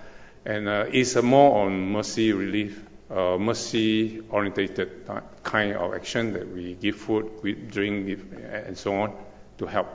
And 0.45 0.69
uh, 0.69 0.87
it's 0.93 1.21
more 1.23 1.65
on 1.65 1.91
mercy 1.91 2.33
relief, 2.33 2.81
uh, 3.11 3.37
mercy 3.39 4.23
orientated 4.31 5.09
kind 5.43 5.75
of 5.75 5.95
action 5.95 6.35
that 6.35 6.53
we 6.53 6.75
give 6.75 6.97
food, 6.97 7.31
we 7.43 7.55
drink, 7.55 8.21
and 8.53 8.77
so 8.77 8.95
on 8.95 9.13
to 9.59 9.67
help. 9.67 9.89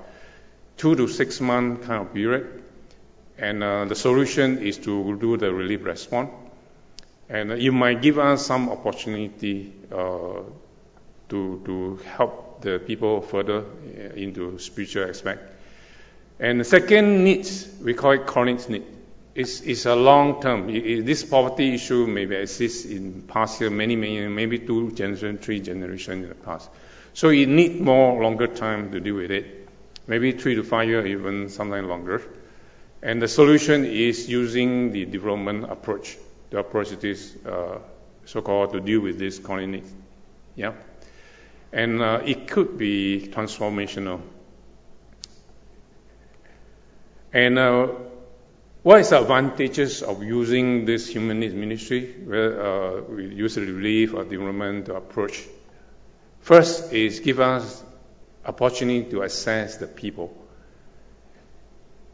Two 0.79 0.95
to 0.95 1.07
six 1.07 1.39
month 1.39 1.83
kind 1.83 2.01
of 2.01 2.13
period. 2.13 2.63
And 3.37 3.63
uh, 3.63 3.85
the 3.85 3.95
solution 3.95 4.57
is 4.63 4.79
to 4.79 5.15
do 5.17 5.37
the 5.37 5.53
relief 5.53 5.85
response 5.85 6.31
and 7.29 7.51
it 7.51 7.71
might 7.71 8.01
give 8.01 8.17
us 8.17 8.45
some 8.45 8.69
opportunity 8.69 9.71
uh, 9.91 10.41
to, 11.29 11.61
to 11.63 11.99
help 12.15 12.61
the 12.61 12.79
people 12.79 13.21
further 13.21 13.59
uh, 13.59 14.15
into 14.15 14.57
spiritual 14.57 15.07
aspect. 15.07 15.41
And 16.39 16.59
the 16.59 16.63
second 16.63 17.23
needs, 17.23 17.67
we 17.81 17.93
call 17.93 18.11
it 18.11 18.25
chronic 18.25 18.67
need. 18.67 18.85
It's, 19.35 19.61
it's 19.61 19.85
a 19.85 19.95
long 19.95 20.41
term. 20.41 20.67
this 21.05 21.23
poverty 21.23 21.75
issue 21.75 22.07
maybe 22.07 22.35
exists 22.35 22.85
in 22.85 23.21
past 23.21 23.61
year, 23.61 23.69
many, 23.69 23.95
many, 23.95 24.27
maybe 24.27 24.59
two 24.59 24.91
generations, 24.91 25.45
three 25.45 25.59
generations 25.59 26.23
in 26.23 26.29
the 26.29 26.35
past. 26.35 26.69
So 27.13 27.29
it 27.29 27.47
need 27.47 27.79
more 27.79 28.21
longer 28.21 28.47
time 28.47 28.91
to 28.91 28.99
deal 28.99 29.15
with 29.15 29.31
it. 29.31 29.58
Maybe 30.09 30.33
three 30.33 30.55
to 30.55 30.63
five 30.63 30.89
years, 30.89 31.05
even 31.05 31.47
sometimes 31.47 31.87
longer. 31.87 32.21
And 33.01 33.21
the 33.21 33.29
solution 33.29 33.85
is 33.85 34.27
using 34.27 34.91
the 34.91 35.05
development 35.05 35.71
approach 35.71 36.17
the 36.49 36.59
approach 36.59 36.91
is 37.03 37.37
uh, 37.45 37.79
so-called 38.25 38.73
to 38.73 38.79
deal 38.79 39.01
with 39.01 39.19
this 39.19 39.39
colony. 39.39 39.83
Yeah, 40.55 40.73
and 41.71 42.01
uh, 42.01 42.21
it 42.25 42.47
could 42.47 42.77
be 42.77 43.29
transformational. 43.31 44.21
And 47.31 47.59
uh, 47.59 47.87
what 48.81 49.01
is 49.01 49.09
the 49.09 49.21
advantages 49.21 50.01
of 50.01 50.23
using 50.23 50.85
this 50.85 51.07
human 51.07 51.39
needs 51.39 51.53
ministry? 51.53 52.15
Where 52.25 52.61
uh, 52.61 53.01
we 53.01 53.27
use 53.27 53.55
the 53.55 53.61
relief 53.61 54.13
or 54.15 54.23
development 54.23 54.89
approach. 54.89 55.43
First 56.39 56.91
is 56.93 57.19
give 57.19 57.39
us 57.39 57.83
opportunity 58.49 59.09
to 59.11 59.21
assess 59.21 59.77
the 59.77 59.87
people. 59.87 60.35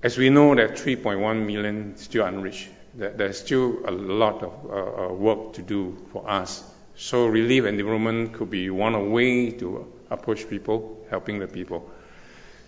As 0.03 0.17
we 0.17 0.29
know 0.29 0.53
that 0.55 0.71
3.1 0.71 1.45
million 1.45 1.97
still 1.97 2.25
unreached 2.25 2.69
there's 2.97 3.39
still 3.39 3.79
a 3.85 3.91
lot 3.91 4.41
of 4.41 4.53
uh, 4.65 5.05
uh, 5.05 5.13
work 5.13 5.53
to 5.53 5.61
do 5.61 5.97
for 6.11 6.29
us. 6.29 6.63
So 6.95 7.27
relief 7.27 7.65
and 7.65 7.77
development 7.77 8.33
could 8.33 8.49
be 8.49 8.69
one 8.69 9.11
way 9.11 9.51
to 9.51 9.93
approach 10.09 10.49
people, 10.49 11.05
helping 11.09 11.39
the 11.39 11.47
people. 11.47 11.89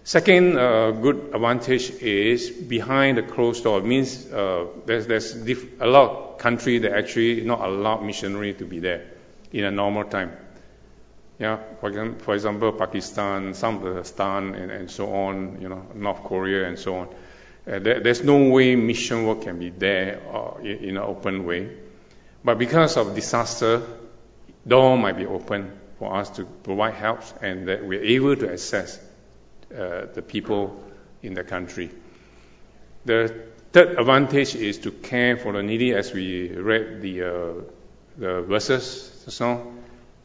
Second 0.03 0.57
uh, 0.57 0.91
good 0.91 1.31
advantage 1.33 1.91
is 2.01 2.49
behind 2.49 3.17
the 3.17 3.23
closed 3.23 3.63
door. 3.63 3.79
It 3.79 3.85
means 3.85 4.25
uh, 4.31 4.65
there's, 4.85 5.07
there's 5.07 5.33
diff- 5.33 5.81
a 5.81 5.87
lot 5.87 6.09
of 6.09 6.37
country 6.37 6.79
that 6.79 6.93
actually 6.93 7.41
not 7.41 7.61
allow 7.61 8.01
missionary 8.01 8.53
to 8.55 8.65
be 8.65 8.79
there 8.79 9.05
in 9.51 9.63
a 9.63 9.71
normal 9.71 10.05
time. 10.05 10.31
Yeah, 11.39 11.59
for, 11.79 11.89
example, 11.89 12.19
for 12.23 12.33
example 12.33 12.71
Pakistan, 12.71 13.53
Stan 13.53 14.55
and, 14.55 14.71
and 14.71 14.89
so 14.89 15.13
on, 15.13 15.61
you 15.61 15.69
know, 15.69 15.85
North 15.93 16.23
Korea 16.23 16.67
and 16.67 16.79
so 16.79 16.95
on. 16.95 17.07
Uh, 17.67 17.79
there, 17.79 17.99
there's 17.99 18.23
no 18.23 18.49
way 18.49 18.75
mission 18.75 19.25
work 19.27 19.43
can 19.43 19.59
be 19.59 19.69
there 19.69 20.21
uh, 20.33 20.57
in, 20.61 20.77
in, 20.77 20.97
an 20.97 21.03
open 21.03 21.45
way. 21.45 21.69
But 22.43 22.57
because 22.57 22.97
of 22.97 23.13
disaster, 23.13 23.83
door 24.65 24.97
might 24.97 25.17
be 25.17 25.25
open 25.25 25.71
for 25.99 26.15
us 26.15 26.29
to 26.31 26.45
provide 26.45 26.95
help 26.95 27.21
and 27.41 27.67
that 27.67 27.85
we're 27.85 28.03
able 28.03 28.35
to 28.35 28.51
access 28.51 28.99
uh, 29.75 30.05
the 30.13 30.23
people 30.25 30.83
in 31.21 31.33
the 31.33 31.43
country. 31.43 31.91
The 33.05 33.43
third 33.73 33.99
advantage 33.99 34.55
is 34.55 34.79
to 34.79 34.91
care 34.91 35.37
for 35.37 35.53
the 35.53 35.61
needy 35.61 35.93
as 35.93 36.13
we 36.13 36.49
read 36.49 37.01
the, 37.01 37.23
uh, 37.23 37.53
the 38.17 38.41
verses 38.41 39.21
just 39.25 39.41
now, 39.41 39.67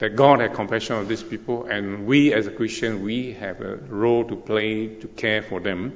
that 0.03 0.17
God 0.17 0.41
had 0.41 0.53
compassion 0.55 0.97
of 0.97 1.07
these 1.07 1.23
people 1.23 1.67
and 1.67 2.07
we 2.07 2.33
as 2.33 2.49
a 2.49 2.51
Christian, 2.51 3.05
we 3.05 3.35
have 3.35 3.61
a 3.61 3.77
role 3.77 4.25
to 4.25 4.35
play 4.35 4.89
to 4.97 5.07
care 5.07 5.43
for 5.43 5.61
them 5.61 5.93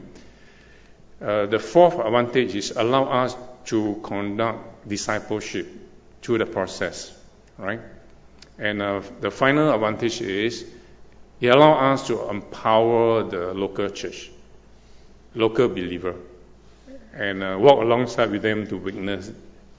uh, 1.20 1.46
the 1.46 1.58
fourth 1.58 1.98
advantage 1.98 2.54
is 2.54 2.72
allow 2.72 3.04
us 3.04 3.34
to 3.64 3.98
conduct 4.02 4.86
discipleship 4.86 5.66
through 6.20 6.38
the 6.38 6.46
process, 6.46 7.12
right? 7.56 7.80
And 8.58 8.82
uh, 8.82 9.00
the 9.20 9.30
final 9.30 9.72
advantage 9.72 10.20
is 10.20 10.66
it 11.40 11.48
allows 11.48 12.00
us 12.00 12.06
to 12.08 12.28
empower 12.28 13.22
the 13.22 13.54
local 13.54 13.88
church, 13.88 14.30
local 15.34 15.68
believer, 15.68 16.14
and 17.14 17.42
uh, 17.42 17.56
walk 17.58 17.80
alongside 17.80 18.30
with 18.30 18.42
them 18.42 18.66
to 18.66 18.76
witness 18.76 19.30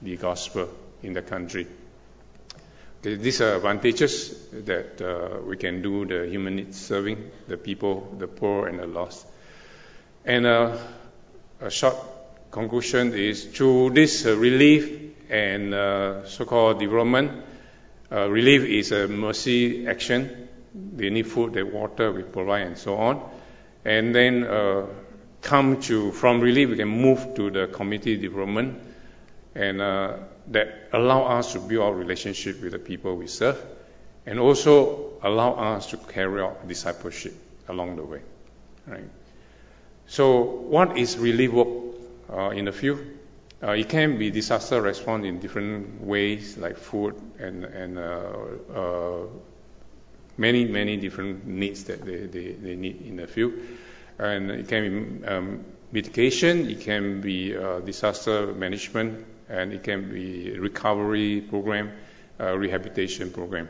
the 0.02 0.16
gospel 0.16 0.68
in 1.02 1.12
the 1.12 1.22
country. 1.22 1.68
These 3.00 3.42
are 3.42 3.56
advantages 3.56 4.36
that 4.64 5.00
uh, 5.00 5.40
we 5.42 5.56
can 5.56 5.82
do 5.82 6.04
the 6.04 6.26
human 6.26 6.56
needs 6.56 6.80
serving 6.80 7.30
the 7.46 7.56
people, 7.56 8.16
the 8.18 8.26
poor, 8.26 8.66
and 8.66 8.80
the 8.80 8.86
lost. 8.86 9.24
And 10.24 10.46
uh, 10.46 10.76
a 11.60 11.70
short 11.70 11.96
conclusion 12.50 13.14
is 13.14 13.44
through 13.44 13.90
this 13.90 14.26
uh, 14.26 14.36
relief 14.36 15.14
and 15.30 15.74
uh, 15.74 16.26
so-called 16.26 16.80
development, 16.80 17.44
uh, 18.10 18.28
relief 18.28 18.62
is 18.62 18.90
a 18.90 19.06
mercy 19.06 19.86
action. 19.86 20.48
They 20.74 21.10
need 21.10 21.28
food, 21.28 21.52
they 21.52 21.62
water, 21.62 22.10
we 22.10 22.22
provide, 22.22 22.62
and 22.62 22.78
so 22.78 22.96
on. 22.96 23.30
And 23.84 24.12
then 24.12 24.44
uh, 24.44 24.86
come 25.40 25.80
to 25.82 26.10
from 26.12 26.40
relief, 26.40 26.70
we 26.70 26.76
can 26.76 26.88
move 26.88 27.34
to 27.36 27.50
the 27.50 27.68
community 27.68 28.16
development, 28.16 28.80
and 29.54 29.80
that 30.50 30.88
allow 30.92 31.24
us 31.24 31.52
to 31.52 31.60
build 31.60 31.82
our 31.82 31.94
relationship 31.94 32.62
with 32.62 32.72
the 32.72 32.78
people 32.78 33.16
we 33.16 33.26
serve, 33.26 33.62
and 34.26 34.38
also 34.38 35.12
allow 35.22 35.52
us 35.52 35.86
to 35.86 35.96
carry 35.96 36.42
out 36.42 36.66
discipleship 36.66 37.34
along 37.68 37.96
the 37.96 38.04
way. 38.04 38.20
Right. 38.86 39.08
So, 40.06 40.40
what 40.42 40.96
is 40.96 41.18
relief 41.18 41.52
work 41.52 41.68
uh, 42.32 42.50
in 42.50 42.64
the 42.64 42.72
field? 42.72 43.00
Uh, 43.62 43.72
it 43.72 43.88
can 43.88 44.18
be 44.18 44.30
disaster 44.30 44.80
response 44.80 45.26
in 45.26 45.40
different 45.40 46.00
ways, 46.00 46.56
like 46.56 46.76
food 46.78 47.14
and, 47.38 47.64
and 47.64 47.98
uh, 47.98 48.32
uh, 48.72 49.26
many, 50.36 50.64
many 50.64 50.96
different 50.96 51.44
needs 51.46 51.84
that 51.84 52.04
they, 52.04 52.26
they, 52.26 52.52
they, 52.52 52.76
need 52.76 53.02
in 53.02 53.16
the 53.16 53.26
field. 53.26 53.52
And 54.18 54.50
it 54.50 54.68
can 54.68 55.20
be 55.20 55.26
um, 55.26 55.64
mitigation, 55.90 56.70
it 56.70 56.80
can 56.80 57.20
be 57.20 57.56
uh, 57.56 57.80
disaster 57.80 58.46
management, 58.46 59.26
and 59.48 59.72
it 59.72 59.82
can 59.82 60.12
be 60.12 60.58
recovery 60.58 61.40
program, 61.40 61.92
uh, 62.40 62.56
rehabilitation 62.56 63.30
program. 63.30 63.68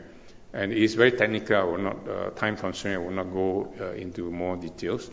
And 0.53 0.73
it's 0.73 0.95
very 0.95 1.11
technical. 1.11 1.57
I 1.57 1.63
will 1.63 1.77
not, 1.77 2.07
uh, 2.07 2.29
time 2.31 2.57
constraint, 2.57 3.01
I 3.01 3.05
will 3.05 3.11
not 3.11 3.31
go 3.31 3.71
into 3.95 4.31
more 4.31 4.57
details. 4.57 5.09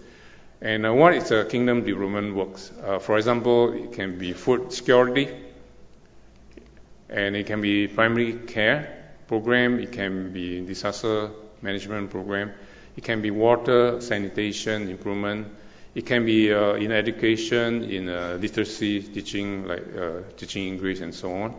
And 0.60 0.86
uh, 0.86 0.94
what 0.94 1.14
is 1.14 1.30
a 1.30 1.44
kingdom 1.44 1.84
development 1.84 2.34
works? 2.34 2.72
Uh, 2.82 2.98
for 2.98 3.18
example, 3.18 3.72
it 3.74 3.92
can 3.92 4.18
be 4.18 4.32
food 4.32 4.72
security, 4.72 5.28
and 7.10 7.36
it 7.36 7.46
can 7.46 7.60
be 7.60 7.86
primary 7.88 8.32
care 8.32 9.12
program, 9.28 9.78
it 9.78 9.92
can 9.92 10.32
be 10.32 10.64
disaster 10.64 11.30
management 11.60 12.10
program, 12.10 12.52
it 12.96 13.04
can 13.04 13.20
be 13.20 13.30
water 13.30 14.00
sanitation 14.00 14.88
improvement, 14.88 15.48
it 15.96 16.04
can 16.04 16.26
be 16.26 16.52
uh, 16.52 16.74
in 16.74 16.92
education, 16.92 17.82
in 17.84 18.10
uh, 18.10 18.36
literacy 18.38 19.00
teaching, 19.00 19.66
like 19.66 19.82
uh, 19.96 20.20
teaching 20.36 20.68
English 20.68 21.00
and 21.00 21.14
so 21.14 21.32
on. 21.32 21.54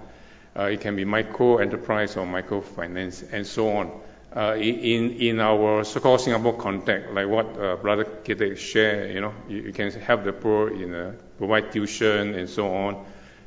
Uh, 0.56 0.66
it 0.66 0.80
can 0.80 0.96
be 0.96 1.04
micro 1.06 1.58
enterprise 1.58 2.16
or 2.16 2.28
microfinance 2.28 3.34
and 3.34 3.48
so 3.48 3.76
on 3.76 3.92
uh, 4.36 4.56
in 4.56 5.14
in 5.14 5.40
our 5.40 5.84
so-called 5.84 6.22
Singapore 6.22 6.54
context, 6.54 7.12
like 7.14 7.28
what 7.28 7.82
Brother 7.82 8.04
Kite 8.04 8.60
shared, 8.60 9.16
you 9.16 9.22
know, 9.22 9.34
you, 9.50 9.62
you, 9.64 9.74
can 9.74 9.90
help 9.92 10.24
the 10.24 10.34
poor 10.34 10.70
in 10.70 11.18
provide 11.40 11.72
tuition 11.72 12.36
and 12.36 12.48
so 12.48 12.72
on, 12.72 13.06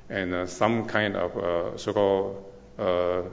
and 0.09 0.49
some 0.49 0.87
kind 0.87 1.15
of 1.15 1.81
so-called 1.81 2.53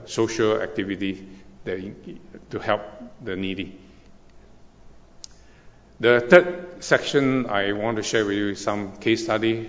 social 0.04 0.62
activity 0.62 1.26
that 1.64 2.50
to 2.50 2.58
help 2.60 2.82
the 3.24 3.34
needy. 3.34 3.80
The 6.00 6.20
third 6.20 6.84
section 6.84 7.46
I 7.46 7.72
want 7.72 7.96
to 7.96 8.04
share 8.04 8.24
with 8.24 8.36
you 8.36 8.50
is 8.50 8.62
some 8.62 8.98
case 8.98 9.24
study 9.24 9.68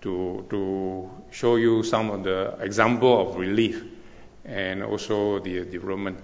to 0.00 0.46
to 0.48 1.10
show 1.30 1.56
you 1.56 1.82
some 1.82 2.08
of 2.10 2.24
the 2.24 2.56
example 2.60 3.20
of 3.20 3.36
relief 3.36 3.84
and 4.46 4.82
also 4.82 5.38
the 5.40 5.66
development. 5.66 6.18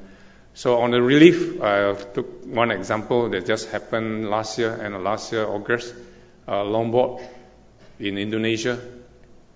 So 0.55 0.81
on 0.81 0.91
the 0.91 1.03
relief, 1.03 1.61
I 1.61 1.93
took 1.93 2.47
one 2.47 2.71
example 2.71 3.29
that 3.29 3.45
just 3.45 3.69
happened 3.69 4.31
last 4.31 4.59
year 4.59 4.73
and 4.73 5.05
last 5.05 5.33
year 5.33 5.45
August, 5.45 5.95
uh, 6.49 6.65
Lombok 6.65 7.21
in 8.01 8.17
Indonesia. 8.17 8.81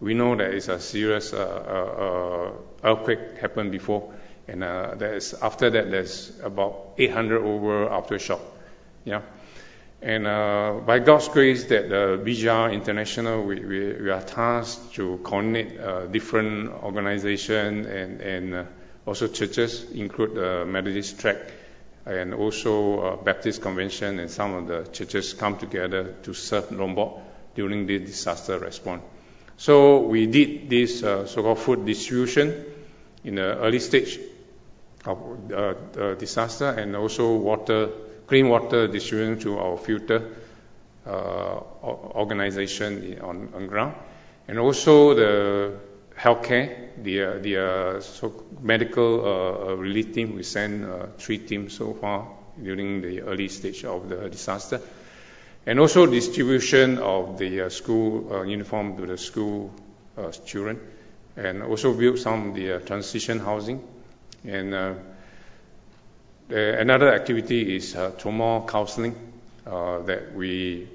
We 0.00 0.12
know 0.12 0.36
that 0.36 0.52
it's 0.52 0.68
a 0.68 0.78
serious 0.78 1.32
uh, 1.32 1.40
uh, 1.40 2.86
earthquake 2.86 3.38
happened 3.40 3.72
before, 3.72 4.12
and 4.46 4.62
uh, 4.62 4.94
there's 4.96 5.32
after 5.32 5.70
that 5.70 5.90
there's 5.90 6.38
about 6.42 6.96
800 6.98 7.42
over 7.42 7.88
aftershock. 7.88 8.40
Yeah, 9.06 9.22
and 10.02 10.26
uh, 10.26 10.80
by 10.84 10.98
God's 10.98 11.28
grace, 11.28 11.64
that 11.64 11.90
uh, 11.90 12.70
International, 12.70 13.42
we, 13.42 13.60
we, 13.60 13.92
we, 13.94 14.10
are 14.10 14.20
tasked 14.20 14.94
to 14.94 15.18
coordinate 15.24 15.80
uh, 15.80 16.06
different 16.06 16.70
organizations 16.82 17.86
and 17.86 18.20
and 18.20 18.54
uh, 18.54 18.64
also 19.06 19.28
churches 19.28 19.90
include 19.92 20.36
uh, 20.36 20.64
Methodist 20.66 21.18
Tract 21.20 21.50
and 22.06 22.34
also 22.34 23.00
uh, 23.00 23.16
Baptist 23.16 23.62
Convention 23.62 24.18
and 24.18 24.30
some 24.30 24.54
of 24.54 24.66
the 24.68 24.90
churches 24.92 25.32
come 25.34 25.58
together 25.58 26.14
to 26.22 26.34
serve 26.34 26.70
Lombok 26.72 27.20
during 27.54 27.86
the 27.86 27.98
disaster 27.98 28.58
response. 28.58 29.02
So 29.56 30.00
we 30.00 30.26
did 30.26 30.68
this 30.68 31.02
uh, 31.02 31.26
so-called 31.26 31.58
food 31.58 31.86
distribution 31.86 32.64
in 33.24 33.36
the 33.36 33.58
early 33.58 33.80
stage 33.80 34.20
of 35.04 35.18
uh, 35.52 35.74
the 35.92 36.16
disaster 36.18 36.68
and 36.68 36.94
also 36.94 37.36
water, 37.36 37.88
clean 38.26 38.48
water 38.48 38.88
distribution 38.88 39.38
to 39.38 39.58
our 39.58 39.76
filter 39.76 40.30
uh, 41.06 41.60
organization 41.82 43.20
on, 43.20 43.48
on 43.54 43.66
ground. 43.68 43.94
And 44.48 44.58
also 44.58 45.14
the 45.14 45.74
healthcare, 46.18 46.90
the, 47.02 47.22
uh, 47.22 47.38
the 47.38 47.56
uh, 47.58 48.00
so 48.00 48.44
medical 48.60 49.24
uh, 49.24 49.74
relief 49.74 50.12
team, 50.12 50.34
we 50.34 50.42
sent 50.42 50.84
three 51.18 51.38
teams 51.38 51.74
so 51.74 51.94
far 51.94 52.28
during 52.62 53.02
the 53.02 53.22
early 53.22 53.48
stage 53.48 53.84
of 53.84 54.08
the 54.08 54.28
disaster. 54.28 54.80
And 55.66 55.80
also 55.80 56.06
distribution 56.06 56.98
of 56.98 57.38
the 57.38 57.68
school 57.70 58.46
uniform 58.46 58.96
to 58.96 59.06
the 59.06 59.18
school 59.18 59.72
children. 60.44 60.80
And 61.36 61.62
also 61.62 61.92
build 61.92 62.18
some 62.18 62.50
of 62.50 62.54
the 62.54 62.78
transition 62.86 63.40
housing. 63.40 63.82
And 64.44 64.74
another 66.48 67.12
activity 67.12 67.76
is 67.76 67.96
trauma 68.18 68.64
counseling 68.66 69.14
that 69.64 70.34
we 70.34 70.88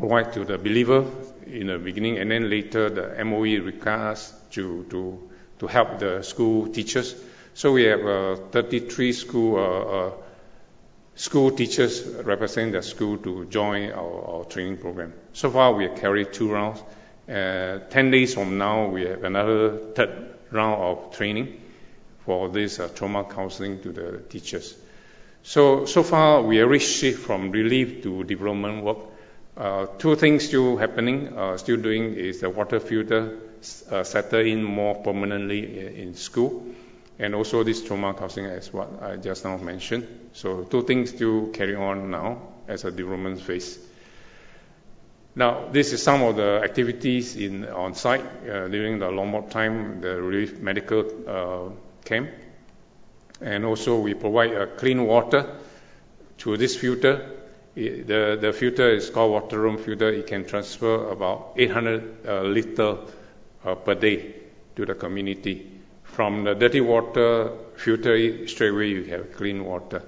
provide 0.00 0.32
to 0.32 0.44
the 0.44 0.58
believer 0.58 1.04
in 1.46 1.66
the 1.66 1.78
beginning, 1.78 2.18
and 2.18 2.30
then 2.30 2.48
later 2.48 2.88
the 2.88 3.24
MOE 3.24 3.62
requires 3.62 4.32
to, 4.52 4.84
to, 4.90 5.30
to 5.58 5.66
help 5.66 5.98
the 5.98 6.22
school 6.22 6.68
teachers. 6.68 7.14
So 7.54 7.72
we 7.72 7.84
have 7.84 8.04
uh, 8.04 8.36
33 8.50 9.12
school 9.12 9.56
uh, 9.56 10.06
uh, 10.06 10.12
school 11.14 11.50
teachers 11.50 12.06
representing 12.24 12.72
the 12.72 12.82
school 12.82 13.18
to 13.18 13.44
join 13.46 13.90
our, 13.90 14.24
our, 14.24 14.44
training 14.44 14.78
program. 14.78 15.12
So 15.34 15.50
far, 15.50 15.74
we 15.74 15.84
have 15.84 15.96
carried 15.96 16.32
two 16.32 16.50
rounds. 16.50 16.80
Uh, 17.28 17.80
10 17.90 18.10
days 18.10 18.32
from 18.34 18.56
now, 18.56 18.86
we 18.86 19.02
have 19.02 19.22
another 19.24 19.76
third 19.94 20.34
round 20.50 20.80
of 20.80 21.14
training 21.14 21.59
for 22.30 22.48
this 22.48 22.78
uh, 22.78 22.88
trauma 22.94 23.24
counseling 23.24 23.80
to 23.82 23.90
the 23.90 24.18
teachers. 24.28 24.76
So, 25.42 25.84
so 25.84 26.04
far, 26.04 26.42
we 26.42 26.58
have 26.58 26.80
shift 26.80 27.26
from 27.26 27.50
relief 27.50 28.04
to 28.04 28.22
development 28.22 28.84
work. 28.84 28.98
Uh, 29.56 29.86
two 29.98 30.14
things 30.14 30.46
still 30.46 30.76
happening, 30.76 31.36
uh, 31.36 31.56
still 31.56 31.78
doing 31.78 32.14
is 32.14 32.38
the 32.38 32.48
water 32.48 32.78
filter 32.78 33.36
uh, 33.90 34.04
settle 34.04 34.46
in 34.46 34.62
more 34.62 34.94
permanently 35.02 35.80
in, 35.80 35.96
in, 35.96 36.14
school, 36.14 36.64
and 37.18 37.34
also 37.34 37.64
this 37.64 37.82
trauma 37.82 38.14
counseling 38.14 38.46
as 38.46 38.72
what 38.72 39.02
I 39.02 39.16
just 39.16 39.44
now 39.44 39.56
mentioned. 39.56 40.06
So 40.32 40.62
two 40.62 40.82
things 40.82 41.10
still 41.10 41.48
carry 41.48 41.74
on 41.74 42.12
now 42.12 42.42
as 42.68 42.84
a 42.84 42.92
development 42.92 43.40
phase. 43.40 43.76
Now, 45.34 45.66
this 45.72 45.92
is 45.92 46.00
some 46.00 46.22
of 46.22 46.36
the 46.36 46.60
activities 46.62 47.34
in 47.34 47.66
on 47.66 47.94
site 47.94 48.22
uh, 48.48 48.68
during 48.68 49.00
the 49.00 49.10
Lombok 49.10 49.50
time, 49.50 50.00
the 50.00 50.22
relief 50.22 50.60
medical 50.60 51.04
uh, 51.26 51.89
and 53.40 53.64
also 53.64 53.98
we 54.00 54.14
provide 54.14 54.76
clean 54.76 55.06
water 55.06 55.56
through 56.38 56.56
this 56.56 56.76
filter 56.76 57.40
the, 57.74 58.38
the 58.40 58.52
filter 58.52 58.90
is 58.90 59.10
called 59.10 59.32
water 59.32 59.60
room 59.60 59.78
filter. 59.78 60.08
It 60.10 60.26
can 60.26 60.44
transfer 60.44 61.10
about 61.10 61.54
800 61.56 62.26
uh, 62.26 62.42
liter 62.42 62.98
uh, 63.64 63.74
per 63.76 63.94
day 63.94 64.34
to 64.76 64.86
the 64.86 64.94
community. 64.94 65.70
From 66.02 66.44
the 66.44 66.54
dirty 66.54 66.80
water, 66.80 67.52
filter 67.76 68.14
it 68.14 68.50
straight 68.50 68.70
away, 68.70 68.88
you 68.88 69.04
have 69.04 69.32
clean 69.32 69.64
water. 69.64 70.02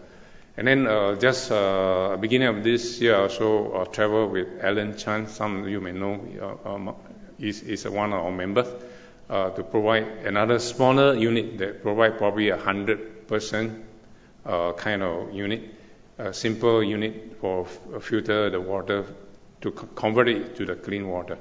And 0.56 0.66
then 0.66 0.86
uh, 0.86 1.14
just 1.14 1.50
uh, 1.50 2.16
beginning 2.20 2.48
of 2.48 2.64
this 2.64 3.00
year, 3.00 3.16
I 3.16 3.22
also 3.22 3.72
uh, 3.72 3.84
travel 3.86 4.28
with 4.28 4.48
Alan 4.60 4.98
Chan. 4.98 5.28
Some 5.28 5.62
of 5.62 5.68
you 5.68 5.80
may 5.80 5.92
know, 5.92 6.58
uh, 6.64 6.74
um, 6.74 6.94
is 7.38 7.62
is 7.62 7.88
one 7.88 8.12
of 8.12 8.24
our 8.24 8.30
members 8.30 8.68
uh, 9.30 9.50
to 9.50 9.62
provide 9.62 10.04
another 10.24 10.58
smaller 10.58 11.14
unit 11.14 11.58
that 11.58 11.82
provide 11.82 12.18
probably 12.18 12.50
a 12.50 12.56
hundred 12.56 13.26
person 13.28 13.84
uh, 14.44 14.72
kind 14.72 15.02
of 15.02 15.32
unit, 15.32 15.62
a 16.18 16.32
simple 16.32 16.82
unit 16.82 17.36
for 17.40 17.66
f- 17.66 18.02
filter 18.02 18.50
the 18.50 18.60
water 18.60 19.04
to 19.60 19.70
co- 19.70 19.86
convert 19.94 20.28
it 20.28 20.56
to 20.56 20.66
the 20.66 20.74
clean 20.74 21.08
water. 21.08 21.38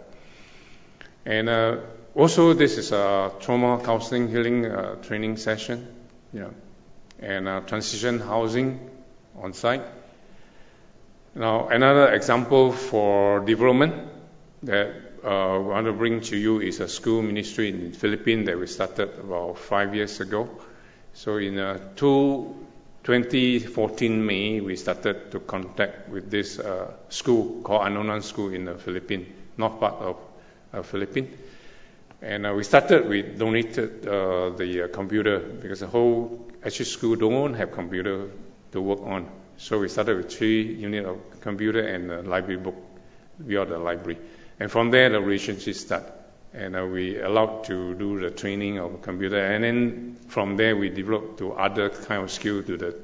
And 1.25 1.49
uh, 1.49 1.77
also, 2.15 2.53
this 2.53 2.77
is 2.77 2.91
a 2.91 3.31
trauma 3.39 3.81
counseling 3.83 4.27
healing 4.29 4.65
uh, 4.65 4.95
training 5.01 5.37
session, 5.37 5.87
you 6.33 6.41
know, 6.41 6.53
and 7.19 7.47
uh, 7.47 7.61
transition 7.61 8.19
housing 8.19 8.89
on 9.41 9.53
site. 9.53 9.83
Now, 11.33 11.69
another 11.69 12.11
example 12.11 12.71
for 12.71 13.39
development 13.39 13.93
that 14.63 15.10
uh, 15.23 15.59
want 15.59 15.85
to 15.85 15.93
bring 15.93 16.21
to 16.21 16.37
you 16.37 16.61
is 16.61 16.79
a 16.79 16.87
school 16.87 17.21
ministry 17.21 17.69
in 17.69 17.91
the 17.91 17.97
Philippines 17.97 18.45
that 18.47 18.59
we 18.59 18.67
started 18.67 19.09
about 19.19 19.57
five 19.57 19.93
years 19.93 20.19
ago. 20.19 20.49
So 21.13 21.37
in 21.37 21.57
uh, 21.59 21.77
two, 21.95 22.55
2014 23.03 24.25
May, 24.25 24.61
we 24.61 24.75
started 24.75 25.31
to 25.31 25.39
contact 25.39 26.09
with 26.09 26.29
this 26.31 26.59
uh, 26.59 26.93
school 27.09 27.61
called 27.63 27.81
Anonan 27.81 28.23
School 28.23 28.53
in 28.53 28.65
the 28.65 28.75
Philippines, 28.75 29.27
north 29.57 29.79
part 29.79 29.95
of 29.95 30.17
uh, 30.73 30.81
Philippines. 30.81 31.37
And 32.21 32.45
uh, 32.45 32.53
we 32.53 32.63
started, 32.63 33.09
we 33.09 33.23
donated 33.23 34.07
uh, 34.07 34.51
the 34.51 34.83
uh, 34.83 34.87
computer 34.89 35.39
because 35.39 35.79
the 35.79 35.87
whole 35.87 36.47
actually 36.63 36.85
school 36.85 37.15
don't 37.15 37.55
have 37.55 37.71
computer 37.71 38.29
to 38.71 38.81
work 38.81 39.01
on. 39.01 39.29
So 39.57 39.79
we 39.79 39.89
started 39.89 40.17
with 40.17 40.31
three 40.31 40.61
unit 40.61 41.05
of 41.05 41.17
computer 41.41 41.79
and 41.79 42.11
a 42.11 42.21
library 42.21 42.61
book 42.61 42.75
via 43.39 43.65
the 43.65 43.77
library. 43.77 44.19
And 44.59 44.71
from 44.71 44.91
there, 44.91 45.09
the 45.09 45.21
relationship 45.21 45.75
start. 45.75 46.03
And 46.53 46.75
uh, 46.75 46.85
we 46.85 47.19
allowed 47.19 47.63
to 47.65 47.95
do 47.95 48.19
the 48.19 48.31
training 48.31 48.77
of 48.77 49.01
computer. 49.01 49.39
And 49.39 49.63
then 49.63 50.17
from 50.27 50.57
there, 50.57 50.75
we 50.75 50.89
developed 50.89 51.39
to 51.39 51.53
other 51.53 51.89
kind 51.89 52.23
of 52.23 52.31
skill 52.31 52.61
to 52.63 52.77
the, 52.77 52.95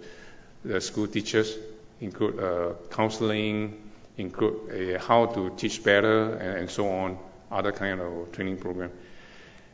the 0.66 0.82
school 0.82 1.08
teachers, 1.08 1.58
include 2.02 2.40
uh, 2.40 2.74
counseling, 2.92 3.90
include 4.18 4.96
uh, 4.96 5.00
how 5.00 5.28
to 5.28 5.52
teach 5.56 5.84
better, 5.84 6.34
and, 6.34 6.60
and, 6.60 6.70
so 6.70 6.90
on, 6.90 7.18
other 7.52 7.72
kind 7.72 8.02
of 8.02 8.32
training 8.32 8.58
program. 8.58 8.92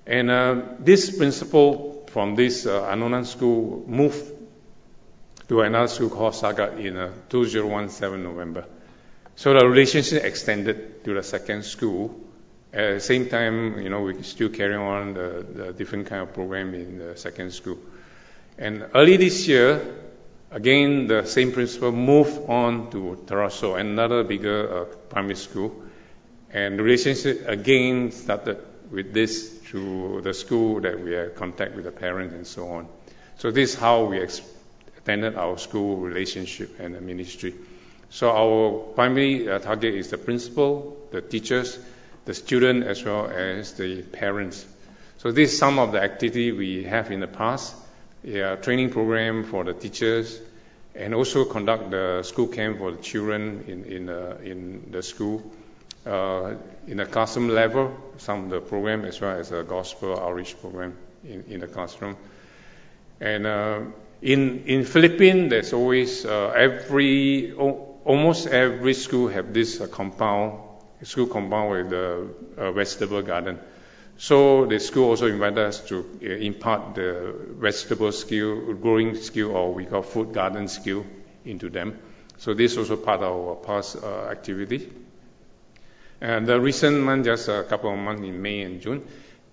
And 0.06 0.30
uh, 0.30 0.62
this 0.80 1.18
principle 1.18 2.06
from 2.08 2.36
this 2.36 2.66
uh, 2.66 2.84
Anonan 2.92 3.26
school 3.26 3.86
moved 3.88 4.32
to 5.48 5.62
another 5.62 5.88
school 5.88 6.10
called 6.10 6.80
in 6.80 6.98
uh, 6.98 7.12
2017 7.30 8.24
November. 8.24 8.66
So 9.36 9.54
the 9.54 9.68
relationship 9.68 10.24
extended 10.24 11.04
to 11.04 11.14
the 11.14 11.24
second 11.24 11.64
school. 11.66 12.20
At 12.72 12.96
the 12.96 13.00
same 13.00 13.30
time, 13.30 13.80
you 13.80 13.90
know, 13.90 14.02
we 14.02 14.22
still 14.24 14.50
carry 14.50 14.76
on 14.76 15.14
the, 15.14 15.46
the 15.54 15.74
different 15.74 16.08
kind 16.08 16.22
of 16.22 16.34
program 16.34 16.74
in 16.74 17.00
the 17.00 17.18
second 17.18 17.52
school. 17.52 17.78
And 18.58 18.88
early 18.94 19.18
this 19.18 19.48
year, 19.48 19.82
again, 20.52 21.08
the 21.08 21.26
same 21.26 21.52
principle 21.52 21.92
moved 21.92 22.50
on 22.50 22.92
to 22.92 23.24
Taraso, 23.26 23.76
another 23.76 24.24
bigger 24.24 24.82
uh, 24.82 24.86
primary 25.10 25.36
school. 25.36 25.84
And 26.52 26.78
the 26.78 26.84
relationship 26.84 27.48
again 27.48 28.12
started 28.12 28.60
with 28.92 29.14
this 29.14 29.60
to 29.72 30.22
the 30.22 30.34
school 30.34 30.80
that 30.82 31.00
we 31.00 31.14
had 31.14 31.36
contact 31.36 31.76
with 31.76 31.86
the 31.86 31.92
parents 31.92 32.36
and 32.36 32.46
so 32.46 32.70
on. 32.70 32.88
So 33.38 33.50
this 33.50 33.74
is 33.74 33.80
how 33.80 34.06
we 34.06 34.20
expanded 34.22 35.36
our 35.36 35.58
school 35.58 35.98
relationship 35.98 36.80
and 36.80 36.94
the 36.94 37.02
ministry. 37.02 37.56
So 38.14 38.30
our 38.30 38.94
primary 38.94 39.50
uh, 39.50 39.58
target 39.58 39.96
is 39.96 40.12
the 40.12 40.20
principal, 40.20 40.96
the 41.10 41.20
teachers, 41.20 41.80
the 42.26 42.36
student, 42.36 42.84
as 42.84 43.04
well 43.04 43.26
as 43.26 43.74
the 43.74 44.04
parents. 44.04 44.68
So 45.18 45.32
this 45.32 45.52
is 45.52 45.58
some 45.58 45.80
of 45.80 45.94
the 45.94 46.04
activity 46.04 46.52
we 46.52 46.84
have 46.84 47.10
in 47.10 47.22
the 47.22 47.28
past. 47.28 47.76
Yeah, 48.24 48.56
training 48.58 48.92
program 48.92 49.46
for 49.46 49.64
the 49.64 49.74
teachers, 49.74 50.40
and 50.94 51.16
also 51.16 51.44
conduct 51.46 51.90
the 51.90 52.22
school 52.22 52.46
camp 52.46 52.78
for 52.78 52.92
the 52.92 53.02
children 53.02 53.66
in 53.68 53.84
in, 53.86 54.10
uh, 54.10 54.38
in 54.44 54.92
the 54.92 55.02
school. 55.02 55.42
Uh, 56.06 56.54
in 56.86 56.98
the 56.98 57.08
classroom 57.08 57.50
level, 57.50 57.98
some 58.18 58.44
of 58.44 58.50
the 58.52 58.62
program 58.62 59.06
as 59.06 59.20
well 59.22 59.40
as 59.40 59.50
the 59.50 59.64
gospel 59.64 60.20
outreach 60.20 60.56
program 60.62 60.96
in, 61.24 61.46
in 61.50 61.60
the 61.62 61.68
classroom. 61.68 62.16
And 63.20 63.48
uh, 63.48 63.80
in 64.22 64.66
in 64.66 64.86
Philippines, 64.86 65.50
there's 65.50 65.74
always 65.74 66.26
uh, 66.26 66.54
every 66.56 67.54
almost 68.06 68.48
every 68.48 68.94
school 68.94 69.28
have 69.30 69.54
this 69.54 69.80
uh, 69.80 69.88
compound, 69.88 70.60
school 71.04 71.28
compound 71.28 71.72
with 71.72 71.90
the 71.90 72.28
uh, 72.58 72.72
vegetable 72.72 73.22
garden. 73.22 73.60
So 74.18 74.66
the 74.66 74.80
school 74.80 75.10
also 75.10 75.28
invited 75.28 75.60
us 75.60 75.82
to 75.88 76.20
uh, 76.22 76.26
impart 76.26 76.96
the 76.96 77.34
vegetable 77.60 78.12
skill, 78.12 78.74
growing 78.74 79.16
skill, 79.16 79.52
or 79.56 79.74
we 79.74 79.86
call 79.86 80.02
food 80.02 80.34
garden 80.34 80.68
skill, 80.68 81.06
into 81.46 81.70
them. 81.70 82.00
So 82.38 82.54
this 82.54 82.74
is 82.74 82.78
also 82.78 82.98
part 82.98 83.22
of 83.22 83.36
our 83.36 83.56
past 83.56 83.98
uh, 84.02 84.28
activity. 84.30 84.92
And 86.22 86.48
the 86.48 86.60
recent 86.60 87.02
month, 87.02 87.26
just 87.26 87.50
a 87.50 87.64
couple 87.64 87.92
of 87.92 88.00
months 88.00 88.22
in 88.22 88.42
May 88.42 88.62
and 88.62 88.82
June, 88.82 89.06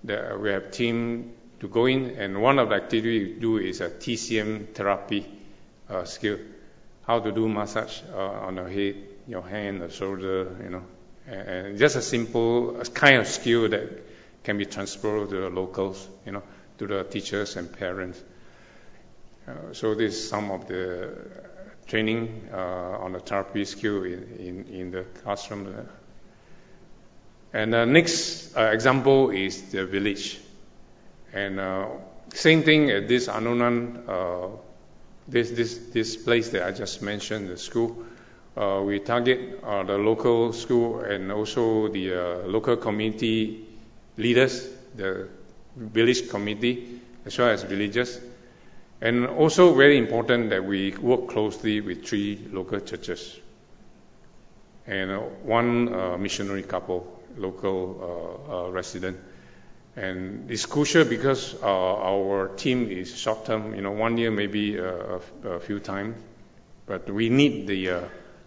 the, 0.04 0.38
we 0.40 0.50
have 0.50 0.70
team 0.70 1.32
to 1.60 1.68
go 1.68 1.86
in, 1.86 2.10
and 2.10 2.40
one 2.40 2.58
of 2.58 2.68
the 2.68 2.76
activities 2.76 3.34
we 3.34 3.40
do 3.40 3.58
is 3.58 3.80
a 3.80 3.90
TCM 3.90 4.72
therapy 4.72 5.26
uh, 5.88 6.04
skill 6.04 6.38
how 7.10 7.18
to 7.18 7.32
do 7.32 7.48
massage 7.48 8.02
uh, 8.14 8.46
on 8.46 8.54
the 8.54 8.70
head, 8.70 8.94
your 9.26 9.42
hand, 9.42 9.82
the 9.82 9.90
shoulder, 9.90 10.56
you 10.62 10.70
know, 10.70 10.84
and, 11.26 11.48
and 11.48 11.78
just 11.78 11.96
a 11.96 12.02
simple 12.02 12.80
kind 12.94 13.16
of 13.16 13.26
skill 13.26 13.68
that 13.68 14.44
can 14.44 14.56
be 14.56 14.64
transferred 14.64 15.28
to 15.28 15.40
the 15.40 15.50
locals, 15.50 16.08
you 16.24 16.30
know, 16.30 16.42
to 16.78 16.86
the 16.86 17.02
teachers 17.02 17.56
and 17.56 17.72
parents. 17.72 18.22
Uh, 19.48 19.72
so 19.72 19.96
this 19.96 20.14
is 20.14 20.28
some 20.28 20.52
of 20.52 20.68
the 20.68 21.10
training 21.88 22.48
uh, 22.52 23.02
on 23.04 23.12
the 23.12 23.18
therapy 23.18 23.64
skill 23.64 24.04
in, 24.04 24.22
in, 24.38 24.64
in 24.72 24.90
the 24.92 25.02
classroom. 25.02 25.88
And 27.52 27.72
the 27.72 27.86
next 27.86 28.56
uh, 28.56 28.70
example 28.72 29.30
is 29.30 29.72
the 29.72 29.84
village. 29.84 30.38
And 31.32 31.58
uh, 31.58 31.88
same 32.34 32.62
thing 32.62 32.88
at 32.92 33.08
this 33.08 33.26
Anonan 33.26 34.08
uh, 34.08 34.56
this, 35.30 35.50
this, 35.50 35.78
this 35.92 36.16
place 36.16 36.50
that 36.50 36.66
I 36.66 36.72
just 36.72 37.02
mentioned, 37.02 37.48
the 37.48 37.56
school, 37.56 38.04
uh, 38.56 38.82
we 38.84 38.98
target 38.98 39.60
uh, 39.62 39.82
the 39.84 39.96
local 39.96 40.52
school 40.52 41.00
and 41.00 41.30
also 41.30 41.88
the 41.88 42.14
uh, 42.14 42.48
local 42.48 42.76
community 42.76 43.64
leaders, 44.16 44.68
the 44.96 45.28
village 45.76 46.28
committee, 46.28 47.00
as 47.24 47.38
well 47.38 47.50
as 47.50 47.62
villagers. 47.62 48.20
And 49.00 49.26
also 49.26 49.74
very 49.74 49.96
important 49.96 50.50
that 50.50 50.64
we 50.64 50.92
work 50.96 51.28
closely 51.28 51.80
with 51.80 52.04
three 52.04 52.48
local 52.52 52.80
churches 52.80 53.38
and 54.86 55.10
uh, 55.10 55.18
one 55.18 55.94
uh, 55.94 56.18
missionary 56.18 56.64
couple, 56.64 57.22
local 57.36 58.66
uh, 58.66 58.70
resident. 58.70 59.16
And 59.96 60.50
it's 60.50 60.66
crucial 60.66 61.05
because 61.05 61.55
uh, 61.62 61.66
our 61.66 62.48
team 62.57 62.90
is 62.90 63.16
short 63.16 63.44
term, 63.44 63.74
you 63.74 63.83
know, 63.83 63.90
one 63.90 64.16
year 64.18 64.31
maybe 64.31 64.79
uh, 64.79 65.18
a, 65.44 65.48
a 65.48 65.61
few 65.61 65.81
times, 65.81 66.16
but 66.87 67.11
we 67.11 67.29
need 67.29 67.66
the 67.66 67.90
uh, 67.90 68.00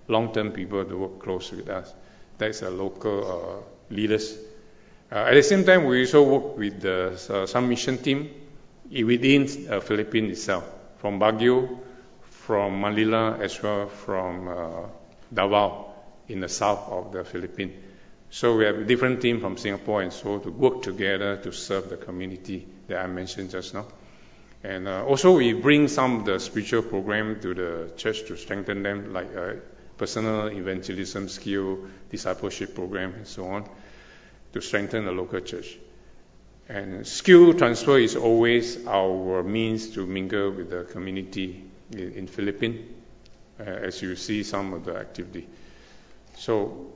long 0.07 0.33
term 0.33 0.51
people 0.51 0.85
to 0.85 0.97
work 0.97 1.19
close 1.19 1.51
with 1.51 1.69
us. 1.69 1.93
That's 2.37 2.61
a 2.61 2.69
local 2.69 3.63
uh, 3.91 3.93
leaders. 3.93 4.37
Uh, 5.11 5.15
at 5.15 5.33
the 5.33 5.43
same 5.43 5.65
time, 5.65 5.85
we 5.85 6.01
also 6.01 6.23
work 6.23 6.57
with 6.57 6.81
the, 6.81 7.19
uh, 7.29 7.45
some 7.45 7.67
mission 7.67 7.97
team 7.97 8.29
within 8.89 9.47
uh, 9.69 9.79
Philippines 9.81 10.31
itself, 10.31 10.63
from 10.97 11.19
Baguio, 11.19 11.77
from 12.21 12.79
Manila, 12.79 13.37
as 13.39 13.61
well 13.61 13.87
from 13.87 14.89
Davao 15.33 15.93
in 16.29 16.39
the 16.39 16.49
south 16.49 16.89
of 16.89 17.11
the 17.11 17.23
Philippines. 17.23 17.73
So 18.33 18.57
we 18.57 18.65
have 18.65 18.79
a 18.79 18.83
different 18.83 19.21
team 19.21 19.39
from 19.39 19.57
Singapore 19.57 20.01
and 20.01 20.11
so 20.11 20.39
to 20.39 20.49
work 20.49 20.81
together 20.81 21.37
to 21.37 21.51
serve 21.51 21.89
the 21.91 21.97
community 21.97 22.67
that 22.87 22.97
I 22.97 23.05
mentioned 23.05 23.51
just 23.51 23.75
now. 23.75 23.85
And 24.63 24.87
uh, 24.87 25.05
also 25.05 25.37
we 25.37 25.53
bring 25.53 25.87
some 25.87 26.15
of 26.15 26.25
the 26.25 26.39
spiritual 26.39 26.81
program 26.81 27.39
to 27.41 27.53
the 27.53 27.91
church 27.95 28.25
to 28.25 28.35
strengthen 28.35 28.81
them, 28.81 29.13
like 29.13 29.37
uh, 29.37 29.53
personal 29.99 30.47
evangelism 30.47 31.29
skill, 31.29 31.85
discipleship 32.09 32.73
program, 32.73 33.13
and 33.13 33.27
so 33.27 33.45
on, 33.45 33.69
to 34.53 34.61
strengthen 34.61 35.05
the 35.05 35.11
local 35.11 35.41
church. 35.41 35.77
And 36.67 37.05
skill 37.05 37.53
transfer 37.53 37.99
is 37.99 38.15
always 38.15 38.83
our 38.87 39.43
means 39.43 39.89
to 39.91 40.07
mingle 40.07 40.49
with 40.49 40.71
the 40.71 40.85
community 40.85 41.63
in, 41.91 42.13
in 42.13 42.25
Philippines, 42.25 42.81
uh, 43.59 43.63
as 43.65 44.01
you 44.01 44.15
see 44.15 44.41
some 44.41 44.73
of 44.73 44.85
the 44.85 44.95
activity. 44.95 45.47
So 46.35 46.92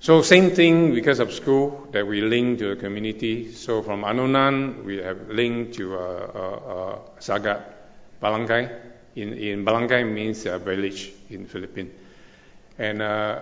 so 0.00 0.22
same 0.22 0.50
thing 0.50 0.94
because 0.94 1.18
of 1.18 1.32
school 1.32 1.88
that 1.90 2.06
we 2.06 2.20
link 2.20 2.60
to 2.60 2.74
the 2.74 2.80
community. 2.80 3.52
So 3.52 3.82
from 3.82 4.02
Anonan 4.02 4.84
we 4.84 4.98
have 4.98 5.28
linked 5.28 5.74
to 5.74 5.96
uh, 5.96 6.00
uh, 6.00 6.38
uh, 6.38 6.98
Sagat, 7.18 7.62
Balangay. 8.22 8.70
In, 9.16 9.32
in 9.34 9.64
Balangay 9.64 10.10
means 10.10 10.46
a 10.46 10.58
village 10.58 11.10
in 11.30 11.46
Philippines. 11.46 11.90
And 12.78 13.02
uh, 13.02 13.40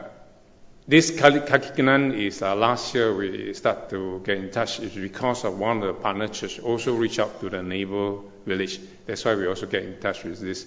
this 0.89 1.11
Kakikinan 1.11 2.17
is 2.17 2.41
uh, 2.41 2.55
last 2.55 2.95
year 2.95 3.15
we 3.15 3.53
start 3.53 3.91
to 3.91 4.23
get 4.25 4.39
in 4.39 4.51
touch 4.51 4.81
is 4.81 4.95
because 4.95 5.45
of 5.45 5.59
one 5.59 5.83
of 5.83 5.83
the 5.83 5.95
partner 5.95 6.29
church 6.29 6.59
also 6.61 6.95
reach 6.95 7.19
out 7.19 7.39
to 7.41 7.51
the 7.51 7.63
neighbor 7.63 8.19
village. 8.47 8.81
That's 9.05 9.25
why 9.27 9.35
we 9.35 9.47
also 9.47 9.67
get 9.67 9.85
in 9.85 10.01
touch 10.01 10.25
with 10.25 10.41
this 10.41 10.67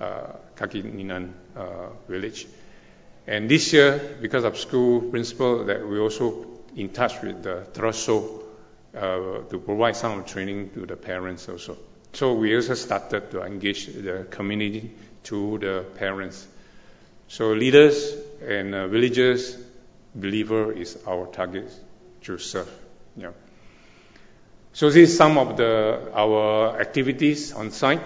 uh, 0.00 0.28
Kakikinan 0.56 1.30
uh, 1.54 1.88
village. 2.08 2.46
And 3.26 3.48
this 3.48 3.72
year, 3.72 4.16
because 4.20 4.44
of 4.44 4.56
school 4.56 5.00
principal, 5.00 5.64
that 5.64 5.86
we 5.86 5.98
also 5.98 6.46
in 6.76 6.90
touch 6.90 7.22
with 7.22 7.42
the 7.42 7.66
Trosso 7.72 8.42
uh, 8.94 9.42
to 9.50 9.58
provide 9.58 9.96
some 9.96 10.24
training 10.24 10.70
to 10.70 10.86
the 10.86 10.96
parents 10.96 11.48
also. 11.48 11.76
So 12.12 12.34
we 12.34 12.54
also 12.54 12.74
started 12.74 13.30
to 13.32 13.42
engage 13.42 13.86
the 13.86 14.26
community 14.30 14.92
to 15.24 15.58
the 15.58 15.84
parents. 15.96 16.46
So 17.28 17.52
leaders 17.52 18.14
and 18.46 18.74
uh, 18.74 18.86
villagers, 18.88 19.56
believer 20.14 20.72
is 20.72 20.96
our 21.06 21.26
target 21.26 21.70
to 22.22 22.38
serve. 22.38 22.70
Yeah. 23.16 23.32
So 24.72 24.86
this 24.90 25.10
is 25.10 25.16
some 25.16 25.38
of 25.38 25.56
the 25.56 26.10
our 26.14 26.80
activities 26.80 27.52
on 27.52 27.70
site. 27.70 28.00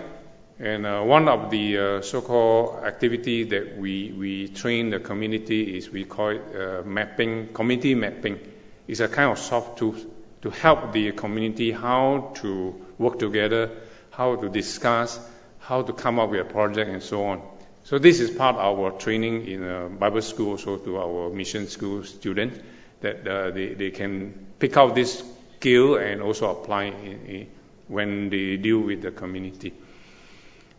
And 0.60 0.84
uh, 0.84 1.00
one 1.00 1.26
of 1.26 1.50
the 1.50 1.78
uh, 1.78 2.02
so-called 2.02 2.84
activity 2.84 3.44
that 3.44 3.78
we, 3.78 4.12
we 4.12 4.48
train 4.48 4.90
the 4.90 5.00
community 5.00 5.78
is 5.78 5.88
we 5.88 6.04
call 6.04 6.28
it 6.28 6.42
uh, 6.54 6.82
mapping, 6.84 7.54
community 7.54 7.94
mapping. 7.94 8.38
It's 8.86 9.00
a 9.00 9.08
kind 9.08 9.30
of 9.30 9.38
soft 9.38 9.78
tool 9.78 9.94
to 10.42 10.50
help 10.50 10.92
the 10.92 11.12
community 11.12 11.72
how 11.72 12.32
to 12.42 12.74
work 12.98 13.18
together, 13.18 13.70
how 14.10 14.36
to 14.36 14.50
discuss, 14.50 15.18
how 15.60 15.80
to 15.80 15.94
come 15.94 16.18
up 16.18 16.28
with 16.28 16.40
a 16.40 16.44
project 16.44 16.90
and 16.90 17.02
so 17.02 17.24
on. 17.24 17.42
So 17.84 17.98
this 17.98 18.20
is 18.20 18.30
part 18.30 18.56
of 18.56 18.78
our 18.78 18.90
training 18.90 19.46
in 19.46 19.62
a 19.62 19.88
Bible 19.88 20.20
school 20.20 20.50
also 20.50 20.76
to 20.76 20.98
our 20.98 21.30
mission 21.30 21.68
school 21.68 22.04
students 22.04 22.58
that 23.00 23.26
uh, 23.26 23.50
they, 23.50 23.68
they 23.72 23.90
can 23.92 24.34
pick 24.58 24.76
out 24.76 24.94
this 24.94 25.24
skill 25.56 25.96
and 25.96 26.20
also 26.20 26.50
apply 26.50 26.84
in, 26.84 27.26
in, 27.26 27.46
when 27.88 28.28
they 28.28 28.58
deal 28.58 28.80
with 28.80 29.00
the 29.00 29.10
community. 29.10 29.72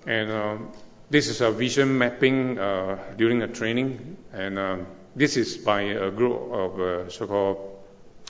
And 0.06 0.32
uh, 0.32 0.58
this 1.12 1.28
is 1.28 1.42
a 1.42 1.52
vision 1.52 1.98
mapping 1.98 2.58
uh, 2.58 2.98
during 3.18 3.44
a 3.44 3.48
training, 3.48 4.18
and 4.34 4.58
uh, 4.58 4.78
this 5.16 5.38
is 5.38 5.58
by 5.58 5.82
a 5.82 6.10
group 6.10 6.52
of 6.52 6.80
uh, 6.80 7.10
so-called 7.10 7.80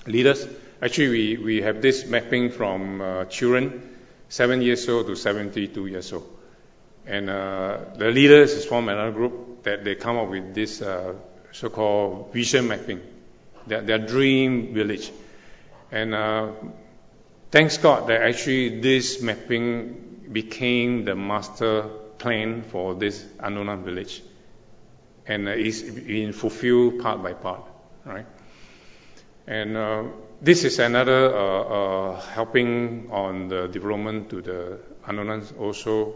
leaders. 0.06 0.46
Actually, 0.82 1.10
we, 1.10 1.38
we 1.38 1.62
have 1.62 1.82
this 1.82 2.06
mapping 2.06 2.50
from 2.50 3.00
uh, 3.00 3.26
children, 3.26 3.98
seven 4.28 4.62
years 4.62 4.90
old 4.90 5.08
to 5.08 5.16
72 5.16 5.88
years 5.88 6.12
old. 6.12 6.28
And 7.06 7.30
uh, 7.30 7.78
the 7.96 8.12
leaders 8.12 8.66
from 8.66 8.90
another 8.90 9.12
group 9.12 9.64
that 9.64 9.84
they 9.84 9.96
come 9.96 10.18
up 10.18 10.30
with 10.30 10.54
this 10.54 10.84
so-called 11.52 12.34
vision 12.34 12.68
mapping, 12.68 13.02
their, 13.68 13.82
their 13.82 14.00
dream 14.00 14.74
village. 14.74 15.12
And 15.92 16.16
thanks 17.52 17.78
God 17.78 18.08
that 18.08 18.22
actually 18.22 18.82
this 18.82 19.22
mapping 19.22 20.11
became 20.32 21.06
the 21.06 21.16
master 21.16 21.84
plan 22.18 22.62
for 22.64 22.96
this 22.96 23.24
Anonan 23.40 23.84
village. 23.84 24.22
And 25.28 25.48
uh, 25.48 25.52
it's 25.52 25.82
been 25.82 26.34
fulfilled 26.34 27.00
part 27.02 27.22
by 27.22 27.34
part, 27.34 27.62
right? 28.06 28.26
And 29.48 29.78
uh, 29.78 30.04
this 30.42 30.64
is 30.64 30.80
another 30.80 31.36
uh, 31.36 31.62
uh, 31.62 32.22
helping 32.22 33.10
on 33.12 33.48
the 33.48 33.68
development 33.68 34.30
to 34.30 34.42
the 34.42 34.80
Anonans 35.08 35.58
also 35.60 36.16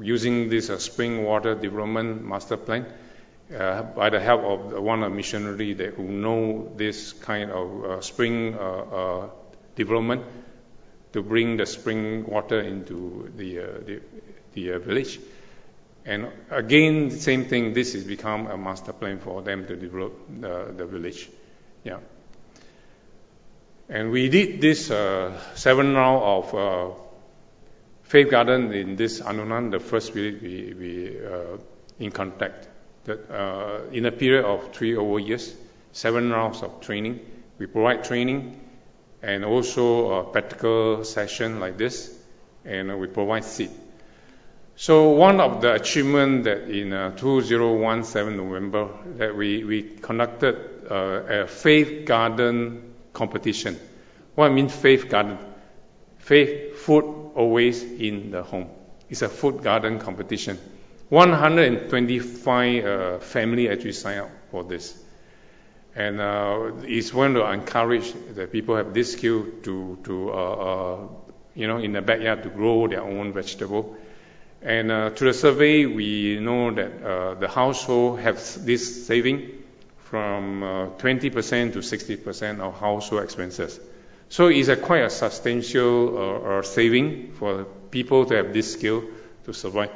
using 0.00 0.48
this 0.48 0.70
uh, 0.70 0.78
spring 0.78 1.24
water 1.24 1.54
development 1.54 2.24
master 2.24 2.56
plan 2.56 2.86
uh, 3.54 3.82
by 3.82 4.10
the 4.10 4.20
help 4.20 4.42
of 4.42 4.82
one 4.82 5.02
of 5.02 5.12
missionary 5.12 5.74
that 5.74 5.94
who 5.94 6.04
know 6.04 6.72
this 6.76 7.12
kind 7.12 7.50
of 7.50 7.84
uh, 7.84 8.00
spring 8.00 8.54
uh, 8.54 8.58
uh, 8.60 9.30
development 9.76 10.24
to 11.12 11.22
bring 11.22 11.56
the 11.56 11.66
spring 11.66 12.26
water 12.26 12.60
into 12.60 13.32
the, 13.36 13.60
uh, 13.60 13.66
the, 13.84 14.00
the 14.54 14.72
uh, 14.72 14.78
village. 14.78 15.18
And 16.04 16.28
again, 16.50 17.10
same 17.10 17.46
thing, 17.46 17.72
this 17.72 17.94
has 17.94 18.04
become 18.04 18.46
a 18.46 18.56
master 18.56 18.92
plan 18.92 19.18
for 19.18 19.42
them 19.42 19.66
to 19.66 19.76
develop 19.76 20.14
the, 20.28 20.86
village. 20.86 21.28
Yeah. 21.82 21.98
And 23.88 24.10
we 24.10 24.28
did 24.28 24.60
this 24.60 24.90
uh, 24.90 25.36
seven 25.54 25.94
round 25.94 26.22
of 26.22 26.54
uh, 26.54 26.94
faith 28.04 28.30
garden 28.30 28.72
in 28.72 28.94
this 28.96 29.20
Anonan, 29.20 29.72
the 29.72 29.80
first 29.80 30.12
village 30.12 30.40
we, 30.40 30.74
we 30.74 31.26
uh, 31.26 31.58
in 31.98 32.12
contact. 32.12 32.68
That, 33.04 33.30
uh, 33.30 33.90
in 33.92 34.06
a 34.06 34.12
period 34.12 34.44
of 34.44 34.72
three 34.72 34.96
over 34.96 35.18
years, 35.18 35.54
seven 35.92 36.30
rounds 36.30 36.62
of 36.62 36.80
training. 36.80 37.20
We 37.58 37.66
provide 37.66 38.04
training 38.04 38.60
and 39.22 39.44
also 39.44 40.12
a 40.20 40.24
practical 40.24 41.04
session 41.04 41.60
like 41.60 41.76
this, 41.76 42.16
and 42.64 42.98
we 42.98 43.06
provide 43.06 43.44
seed. 43.44 43.70
So 44.78 45.10
one 45.10 45.40
of 45.40 45.62
the 45.62 45.72
achievement 45.72 46.44
that 46.44 46.68
in 46.68 46.92
uh, 46.92 47.16
2017 47.16 48.36
November 48.36 48.90
that 49.16 49.34
we, 49.34 49.64
we 49.64 49.82
conducted 49.82 50.56
uh, 50.90 51.44
a 51.44 51.46
faith 51.46 52.04
garden 52.04 52.94
competition. 53.14 53.80
What 54.34 54.50
I 54.50 54.54
mean 54.54 54.68
faith 54.68 55.08
garden? 55.08 55.38
Faith 56.18 56.76
food 56.76 57.04
always 57.34 57.82
in 57.82 58.30
the 58.30 58.42
home. 58.42 58.68
It's 59.08 59.22
a 59.22 59.30
food 59.30 59.62
garden 59.62 59.98
competition. 59.98 60.58
125 61.08 62.84
uh, 62.84 63.18
family 63.20 63.70
actually 63.70 63.92
sign 63.92 64.18
up 64.18 64.30
for 64.50 64.64
this. 64.64 65.02
And 65.96 66.20
uh, 66.20 66.72
it's 66.82 67.10
going 67.10 67.34
to 67.34 67.50
encourage 67.50 68.12
the 68.34 68.46
people 68.46 68.76
have 68.76 68.92
this 68.92 69.14
skill 69.14 69.46
to, 69.62 69.98
to 70.04 70.30
uh, 70.30 70.34
uh, 70.34 71.08
you 71.54 71.66
know, 71.66 71.78
in 71.78 71.92
the 71.92 72.02
backyard 72.02 72.42
to 72.42 72.50
grow 72.50 72.86
their 72.86 73.02
own 73.02 73.32
vegetable. 73.32 73.96
And 74.60 74.92
uh, 74.92 75.10
through 75.10 75.32
the 75.32 75.38
survey, 75.38 75.86
we 75.86 76.38
know 76.38 76.70
that 76.70 77.02
uh, 77.02 77.34
the 77.34 77.48
household 77.48 78.20
have 78.20 78.36
this 78.64 79.06
saving 79.06 79.64
from 79.96 80.62
uh, 80.62 80.86
20% 80.98 81.70
uh, 81.70 81.72
to 81.72 81.78
60% 81.78 82.60
of 82.60 82.78
household 82.78 83.22
expenses. 83.24 83.80
So 84.28 84.48
it's 84.48 84.68
a 84.68 84.76
quite 84.76 85.02
a 85.02 85.10
substantial 85.10 86.62
saving 86.62 87.32
for 87.34 87.64
people 87.90 88.26
to 88.26 88.36
have 88.36 88.52
this 88.52 88.72
skill 88.72 89.04
to 89.44 89.54
survive. 89.54 89.90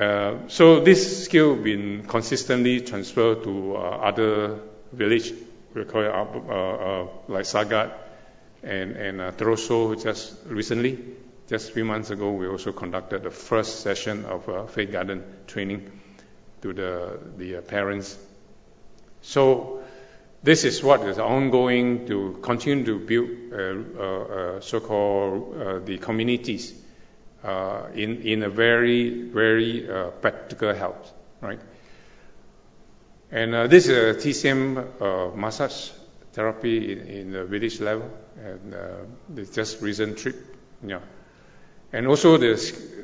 Uh, 0.00 0.48
so 0.48 0.80
this 0.80 1.24
skill 1.24 1.56
been 1.56 2.04
consistently 2.06 2.80
transferred 2.80 3.42
to 3.44 3.76
uh, 3.76 3.80
other 3.80 4.58
village, 4.92 5.32
we 5.74 5.84
call 5.84 6.02
it 6.02 6.08
uh, 6.08 6.22
uh, 6.52 7.08
like 7.28 7.44
Sagat 7.44 7.92
and, 8.62 8.92
and 8.92 9.20
uh, 9.20 9.32
Trosso 9.32 10.00
just 10.02 10.36
recently. 10.46 10.98
Just 11.48 11.72
few 11.72 11.84
months 11.84 12.10
ago, 12.10 12.30
we 12.30 12.46
also 12.46 12.72
conducted 12.72 13.24
the 13.24 13.30
first 13.30 13.80
session 13.80 14.24
of 14.24 14.48
uh, 14.48 14.66
Faith 14.66 14.92
Garden 14.92 15.24
training 15.48 15.90
to 16.62 16.72
the, 16.72 17.18
the 17.36 17.56
uh, 17.56 17.60
parents. 17.62 18.16
So 19.22 19.82
this 20.42 20.64
is 20.64 20.82
what 20.82 21.00
is 21.02 21.18
ongoing 21.18 22.06
to 22.06 22.38
continue 22.42 22.84
to 22.84 22.98
build 22.98 23.30
uh, 23.52 24.00
uh, 24.00 24.56
uh 24.56 24.60
so-called 24.60 25.56
uh, 25.56 25.78
the 25.80 25.98
communities 25.98 26.72
uh, 27.42 27.88
in, 27.94 28.22
in 28.22 28.42
a 28.42 28.48
very, 28.48 29.24
very 29.24 29.88
practical 30.20 30.74
help, 30.74 31.04
right? 31.40 31.60
And 33.32 33.54
uh, 33.54 33.66
this 33.68 33.86
is 33.86 33.90
a 33.90 34.18
TCM 34.18 35.00
uh, 35.00 35.36
massage 35.36 35.90
therapy 36.32 36.92
in, 36.92 36.98
in, 37.06 37.32
the 37.32 37.44
village 37.44 37.80
level, 37.80 38.10
and 38.36 38.74
uh, 38.74 39.44
just 39.52 39.80
recent 39.80 40.18
trip. 40.18 40.36
Yeah. 40.84 41.00
And 41.92 42.08
also 42.08 42.38
the 42.38 42.56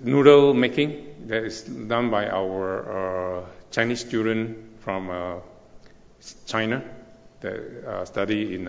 noodle 0.03 0.53
making 0.53 1.27
that 1.27 1.45
is 1.45 1.63
done 1.63 2.11
by 2.11 2.29
our 2.29 3.39
uh, 3.39 3.47
Chinese 3.71 4.01
student 4.01 4.81
from 4.81 5.11
uh, 5.11 5.35
China 6.47 6.83
that 7.41 7.87
uh, 7.87 8.05
study 8.05 8.55
in 8.55 8.65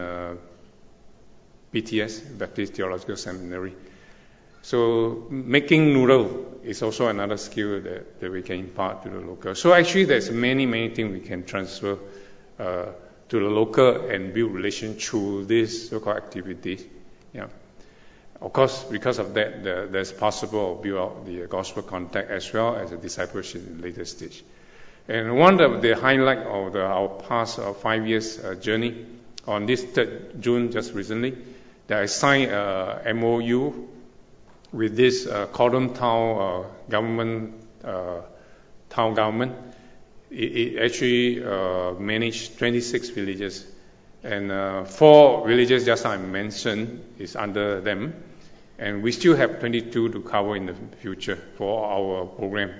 BTS, 1.73 2.37
Baptist 2.37 2.73
Theological 2.73 3.15
Seminary. 3.15 3.73
So 4.67 5.27
making 5.29 5.93
noodle 5.93 6.59
is 6.61 6.81
also 6.81 7.07
another 7.07 7.37
skill 7.37 7.79
that, 7.79 8.19
that 8.19 8.29
we 8.29 8.41
can 8.41 8.59
impart 8.59 9.01
to 9.03 9.09
the 9.09 9.21
local. 9.21 9.55
So 9.55 9.73
actually, 9.73 10.03
there's 10.03 10.29
many, 10.29 10.65
many 10.65 10.89
things 10.89 11.13
we 11.13 11.25
can 11.25 11.45
transfer 11.45 11.97
uh, 12.59 12.87
to 13.29 13.39
the 13.39 13.45
local 13.45 14.09
and 14.09 14.33
build 14.33 14.51
relation 14.51 14.95
through 14.95 15.45
this 15.45 15.89
so-called 15.89 16.17
activities. 16.17 16.83
Yeah. 17.31 17.47
Of 18.41 18.51
course, 18.51 18.83
because 18.83 19.19
of 19.19 19.33
that, 19.35 19.63
the, 19.63 19.87
there's 19.89 20.11
possible 20.11 20.75
to 20.75 20.83
build 20.83 20.97
out 20.99 21.25
the 21.25 21.47
gospel 21.47 21.83
contact 21.83 22.29
as 22.29 22.51
well 22.51 22.75
as 22.75 22.91
a 22.91 22.97
discipleship 22.97 23.65
in 23.65 23.81
later 23.81 24.03
stage. 24.03 24.43
And 25.07 25.37
one 25.37 25.61
of 25.61 25.81
the 25.81 25.93
highlight 25.93 26.39
of 26.39 26.73
the, 26.73 26.83
our 26.83 27.07
past 27.07 27.57
uh, 27.57 27.71
five 27.71 28.05
years 28.05 28.37
uh, 28.43 28.55
journey 28.55 29.05
on 29.47 29.65
this 29.65 29.85
3rd 29.85 30.41
June 30.41 30.73
just 30.73 30.93
recently, 30.93 31.37
that 31.87 32.01
I 32.01 32.07
signed 32.07 32.51
a 32.51 33.13
MOU 33.15 33.95
with 34.71 34.95
this 34.95 35.27
uh, 35.27 35.47
Cordon 35.47 35.93
Town 35.93 36.39
uh, 36.39 36.67
government, 36.89 37.53
uh, 37.83 38.21
town 38.89 39.13
government, 39.13 39.55
it, 40.29 40.35
it 40.35 40.83
actually 40.83 41.43
uh, 41.43 41.93
managed 41.93 42.57
26 42.57 43.09
villages. 43.09 43.65
And 44.23 44.51
uh, 44.51 44.83
four 44.83 45.47
villages 45.47 45.85
just 45.85 46.05
I 46.05 46.17
mentioned 46.17 47.15
is 47.17 47.35
under 47.35 47.81
them. 47.81 48.23
And 48.79 49.01
we 49.01 49.11
still 49.11 49.35
have 49.35 49.59
22 49.59 50.09
to 50.09 50.21
cover 50.21 50.55
in 50.55 50.67
the 50.67 50.75
future 50.97 51.37
for 51.55 51.85
our 51.85 52.25
program, 52.25 52.73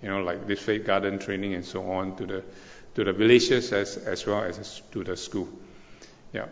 you 0.00 0.08
know, 0.08 0.22
like 0.22 0.46
this 0.46 0.60
faith 0.60 0.86
garden 0.86 1.18
training 1.18 1.54
and 1.54 1.64
so 1.64 1.90
on 1.90 2.16
to 2.16 2.26
the, 2.26 2.44
to 2.94 3.04
the 3.04 3.12
villages 3.12 3.72
as, 3.72 3.96
as 3.98 4.24
well 4.26 4.42
as 4.44 4.80
to 4.92 5.04
the 5.04 5.16
school. 5.16 5.48
Yeah. 6.32 6.46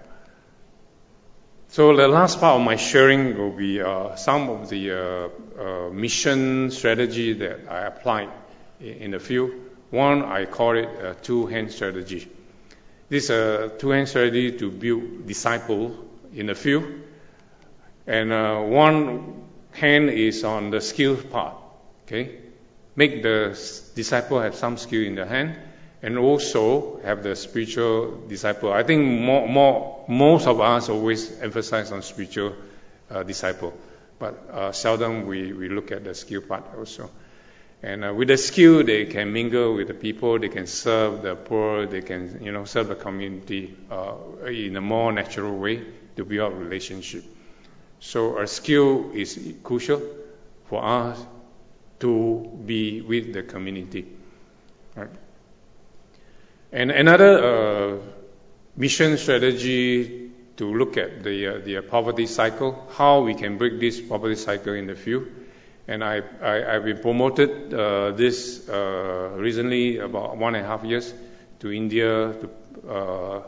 So 1.73 1.95
the 1.95 2.09
last 2.09 2.41
part 2.41 2.59
of 2.59 2.67
my 2.67 2.75
sharing 2.75 3.39
will 3.39 3.53
be 3.53 3.81
uh, 3.81 4.17
some 4.17 4.51
of 4.51 4.69
the 4.69 4.91
uh, 4.91 5.29
uh, 5.57 5.91
mission 5.91 6.73
strategy 6.73 7.35
that 7.35 7.61
I 7.71 7.83
applied 7.83 8.29
in 8.81 9.13
the 9.13 9.21
field. 9.21 9.53
One, 9.91 10.25
I 10.25 10.47
call 10.47 10.77
it 10.77 10.89
a 11.01 11.15
two-hand 11.15 11.71
strategy. 11.71 12.29
This 13.09 13.25
is 13.25 13.31
a 13.31 13.73
two-hand 13.79 14.09
strategy 14.09 14.59
to 14.59 14.69
build 14.69 15.29
disciples 15.29 15.97
in 16.35 16.47
the 16.47 16.57
field. 16.57 16.87
And 18.05 18.33
uh, 18.33 18.63
one 18.63 19.45
hand 19.71 20.11
is 20.11 20.43
on 20.43 20.71
the 20.71 20.81
skill 20.81 21.17
part. 21.19 21.55
Okay, 22.03 22.41
make 22.97 23.23
the 23.23 23.57
disciple 23.95 24.41
have 24.41 24.57
some 24.57 24.77
skill 24.77 25.07
in 25.07 25.15
the 25.15 25.25
hand, 25.25 25.57
and 26.03 26.19
also 26.19 27.01
have 27.05 27.23
the 27.23 27.37
spiritual 27.37 28.23
disciple. 28.27 28.73
I 28.73 28.83
think 28.83 29.05
more, 29.05 29.49
more, 29.49 30.05
most 30.09 30.47
of 30.47 30.61
us 30.61 30.89
always 30.89 31.41
emphasize 31.41 31.93
on 31.93 32.03
spiritual 32.03 32.55
uh, 33.11 33.23
disciple, 33.23 33.75
but 34.19 34.49
uh, 34.51 34.73
seldom 34.73 35.27
we, 35.27 35.53
we 35.53 35.69
look 35.69 35.93
at 35.93 36.05
the 36.05 36.15
skill 36.15 36.41
part 36.41 36.65
also. 36.77 37.11
And 37.83 38.05
uh, 38.05 38.15
with 38.15 38.29
the 38.29 38.37
skill, 38.37 38.85
they 38.85 39.07
can 39.07 39.33
mingle 39.33 39.75
with 39.75 39.89
the 39.89 39.95
people, 39.95 40.39
they 40.39 40.49
can 40.49 40.67
serve 40.67 41.23
the 41.23 41.35
poor, 41.35 41.87
they 41.87 42.03
can, 42.03 42.43
you 42.43 42.53
know, 42.53 42.65
serve 42.65 42.89
the 42.89 42.95
community 42.95 43.75
uh, 43.91 44.47
in 44.47 44.77
a 44.77 44.81
more 44.81 45.13
natural 45.13 45.57
way 45.57 45.83
to 46.17 46.25
build 46.25 46.55
relationship. 46.55 47.25
So 48.01 48.39
a 48.39 48.47
skill 48.47 49.13
is 49.15 49.55
crucial 49.63 50.03
for 50.67 50.85
us 50.85 51.25
to 52.01 52.61
be 52.65 53.01
with 53.01 53.33
the 53.33 53.43
community. 53.43 54.07
Right? 54.95 55.09
And 56.73 56.91
another 56.91 57.45
uh, 57.45 57.99
mission 58.77 59.17
strategy 59.19 60.31
to 60.57 60.75
look 60.75 60.97
at 60.97 61.23
the, 61.23 61.47
uh, 61.47 61.59
the 61.65 61.81
poverty 61.83 62.27
cycle, 62.27 62.87
how 62.93 63.23
we 63.23 63.35
can 63.35 63.59
break 63.59 63.81
this 63.81 64.01
poverty 64.01 64.37
cycle 64.37 64.75
in 64.75 64.87
the 64.87 64.95
field 64.95 65.27
and 65.91 66.05
I, 66.05 66.23
I, 66.41 66.75
have 66.75 66.85
been 66.85 66.99
promoted 66.99 67.75
uh, 67.75 68.13
this 68.13 68.69
uh, 68.69 69.33
recently, 69.35 69.99
about 69.99 70.37
one 70.37 70.55
and 70.55 70.65
a 70.65 70.69
half 70.69 70.85
years, 70.85 71.13
to 71.59 71.73
India, 71.73 72.33
to, 72.33 72.89
uh, 72.89 73.43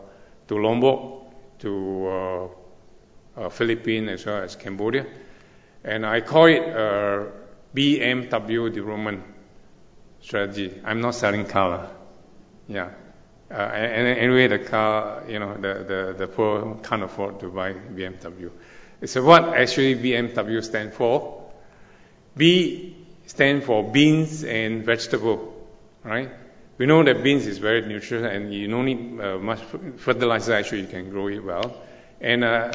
to 0.48 0.58
Lombok, 0.58 1.32
to 1.60 2.08
uh, 2.08 2.48
uh, 3.36 3.48
Philippines, 3.48 4.10
as 4.10 4.26
well 4.26 4.42
as 4.42 4.56
Cambodia. 4.56 5.06
And 5.84 6.04
I 6.04 6.20
call 6.20 6.46
it 6.46 6.62
uh, 6.62 7.26
BMW 7.72 8.74
development 8.74 9.22
strategy. 10.20 10.80
I'm 10.84 11.00
not 11.00 11.14
selling 11.14 11.44
car. 11.44 11.90
Yeah. 12.66 12.90
Uh, 13.52 13.56
and 13.56 14.08
anyway, 14.08 14.48
the 14.48 14.58
car, 14.58 15.24
you 15.28 15.38
know, 15.38 15.54
the, 15.54 15.84
the, 15.84 16.14
the 16.16 16.26
poor 16.26 16.78
can't 16.82 17.02
afford 17.02 17.38
to 17.40 17.48
buy 17.50 17.74
BMW. 17.74 18.50
So 19.04 19.22
what 19.22 19.44
actually 19.54 19.94
BMW 19.96 20.64
stand 20.64 20.94
for? 20.94 21.50
B 22.34 22.96
stand 23.26 23.64
for 23.64 23.82
beans 23.82 24.42
and 24.42 24.84
vegetable, 24.84 25.52
right? 26.02 26.30
We 26.78 26.86
know 26.86 27.02
that 27.04 27.22
beans 27.22 27.46
is 27.46 27.58
very 27.58 27.82
nutritious 27.82 28.24
and 28.24 28.54
you 28.54 28.68
don't 28.68 28.86
need 28.86 29.20
uh, 29.20 29.38
much 29.38 29.60
fertilizer. 29.98 30.54
Actually, 30.54 30.82
you 30.82 30.86
can 30.86 31.10
grow 31.10 31.28
it 31.28 31.44
well. 31.44 31.76
And 32.22 32.44
uh, 32.44 32.72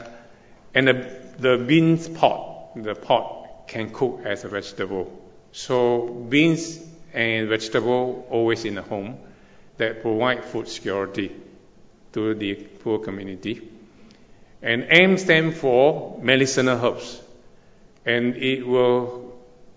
and 0.75 0.87
the 0.87 1.19
the 1.39 1.57
beans 1.57 2.07
pot, 2.07 2.75
the 2.75 2.93
pot 2.93 3.67
can 3.67 3.89
cook 3.89 4.21
as 4.25 4.43
a 4.43 4.49
vegetable. 4.49 5.11
So 5.53 6.07
beans 6.07 6.79
and 7.13 7.49
vegetable 7.49 8.27
always 8.29 8.63
in 8.63 8.75
the 8.75 8.83
home 8.83 9.17
that 9.77 10.01
provide 10.01 10.43
food 10.43 10.67
security 10.67 11.35
to 12.13 12.33
the 12.33 12.55
poor 12.55 12.99
community. 12.99 13.69
And 14.61 14.85
M 14.89 15.17
stand 15.17 15.55
for 15.55 16.19
medicinal 16.21 16.83
herbs, 16.83 17.21
and 18.05 18.35
it 18.35 18.65
will 18.65 19.27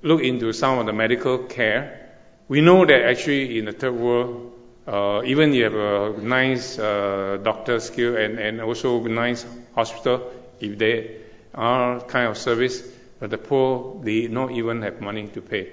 look 0.03 0.23
into 0.23 0.53
some 0.53 0.79
of 0.79 0.87
the 0.87 0.93
medical 0.93 1.39
care, 1.39 2.01
we 2.49 2.61
know 2.61 2.85
that 2.85 3.03
actually 3.03 3.59
in 3.59 3.67
the 3.67 3.73
third 3.73 3.95
world, 3.95 4.53
uh, 4.87 5.23
even 5.25 5.53
you 5.53 5.65
have 5.65 5.75
a 5.75 6.21
nice 6.21 6.79
uh, 6.79 7.39
doctor 7.43 7.79
skill 7.79 8.17
and, 8.17 8.39
and 8.39 8.61
also 8.61 9.01
nice 9.07 9.47
hospital, 9.75 10.33
if 10.59 10.79
they 10.79 11.19
are 11.55 12.01
kind 12.01 12.27
of 12.29 12.37
service, 12.37 12.83
but 13.21 13.31
the 13.31 13.39
poor, 13.39 14.01
they 14.03 14.27
don't 14.27 14.53
even 14.53 14.83
have 14.83 15.01
money 15.01 15.29
to 15.29 15.41
pay. 15.41 15.71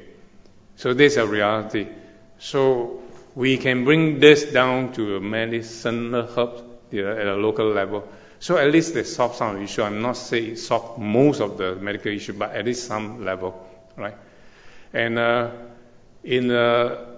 So 0.76 0.94
this 0.94 1.14
is 1.14 1.18
a 1.18 1.26
reality. 1.26 1.88
So 2.38 3.02
we 3.38 3.58
can 3.58 3.86
bring 3.86 4.20
this 4.20 4.52
down 4.52 4.92
to 4.94 5.18
a 5.18 5.20
medicinal 5.22 6.26
herb 6.26 6.64
at 6.92 7.28
a 7.28 7.36
local 7.36 7.68
level. 7.68 8.08
So 8.40 8.58
at 8.58 8.72
least 8.72 8.96
they 8.96 9.04
solve 9.04 9.36
some 9.36 9.62
issue. 9.62 9.84
I'm 9.84 10.02
not 10.02 10.18
saying 10.18 10.56
solve 10.56 10.98
most 10.98 11.40
of 11.40 11.58
the 11.58 11.76
medical 11.76 12.12
issue, 12.12 12.34
but 12.34 12.56
at 12.56 12.66
least 12.66 12.88
some 12.88 13.24
level 13.24 13.68
right? 13.98 14.16
And 14.94 15.20
uh, 15.20 15.52
in 16.24 16.52
uh, 16.52 17.18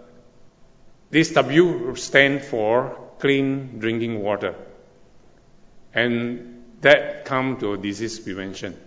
this 1.11 1.31
W 1.31 1.95
stand 1.95 2.43
for 2.43 3.11
clean 3.19 3.79
drinking 3.79 4.21
water, 4.23 4.55
and 5.93 6.63
that 6.81 7.25
come 7.25 7.57
to 7.59 7.77
disease 7.77 8.19
prevention. 8.19 8.77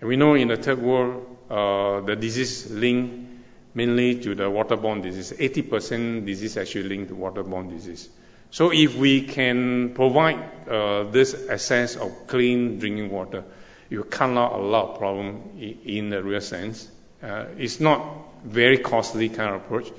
And 0.00 0.08
we 0.08 0.16
know 0.16 0.34
in 0.34 0.48
the 0.48 0.56
third 0.56 0.80
world, 0.80 1.36
uh, 1.50 2.00
the 2.00 2.16
disease 2.16 2.70
linked 2.70 3.29
mainly 3.74 4.20
to 4.20 4.34
the 4.34 4.44
waterborne 4.44 5.02
disease. 5.02 5.32
80% 5.32 6.26
disease 6.26 6.56
actually 6.56 6.84
linked 6.84 7.08
to 7.08 7.14
waterborne 7.14 7.70
disease. 7.70 8.08
So 8.50 8.72
if 8.72 8.96
we 8.96 9.22
can 9.22 9.94
provide 9.94 10.68
uh, 10.68 11.04
this 11.04 11.48
access 11.48 11.96
of 11.96 12.26
clean 12.26 12.80
drinking 12.80 13.10
water, 13.10 13.44
you 13.88 14.04
cut 14.04 14.30
out 14.36 14.52
a 14.54 14.62
lot 14.62 14.90
of 14.90 14.98
problem 14.98 15.58
in, 15.84 16.10
the 16.10 16.22
real 16.22 16.40
sense. 16.40 16.88
Uh, 17.22 17.46
it's 17.58 17.80
not 17.80 18.02
very 18.44 18.78
costly 18.78 19.28
kind 19.28 19.54
of 19.54 19.62
approach, 19.62 19.90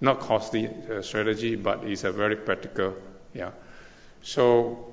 not 0.00 0.20
costly 0.20 0.68
uh, 0.68 1.02
strategy, 1.02 1.56
but 1.56 1.84
it's 1.84 2.04
a 2.04 2.12
very 2.12 2.36
practical. 2.36 2.94
Yeah. 3.34 3.50
So 4.22 4.92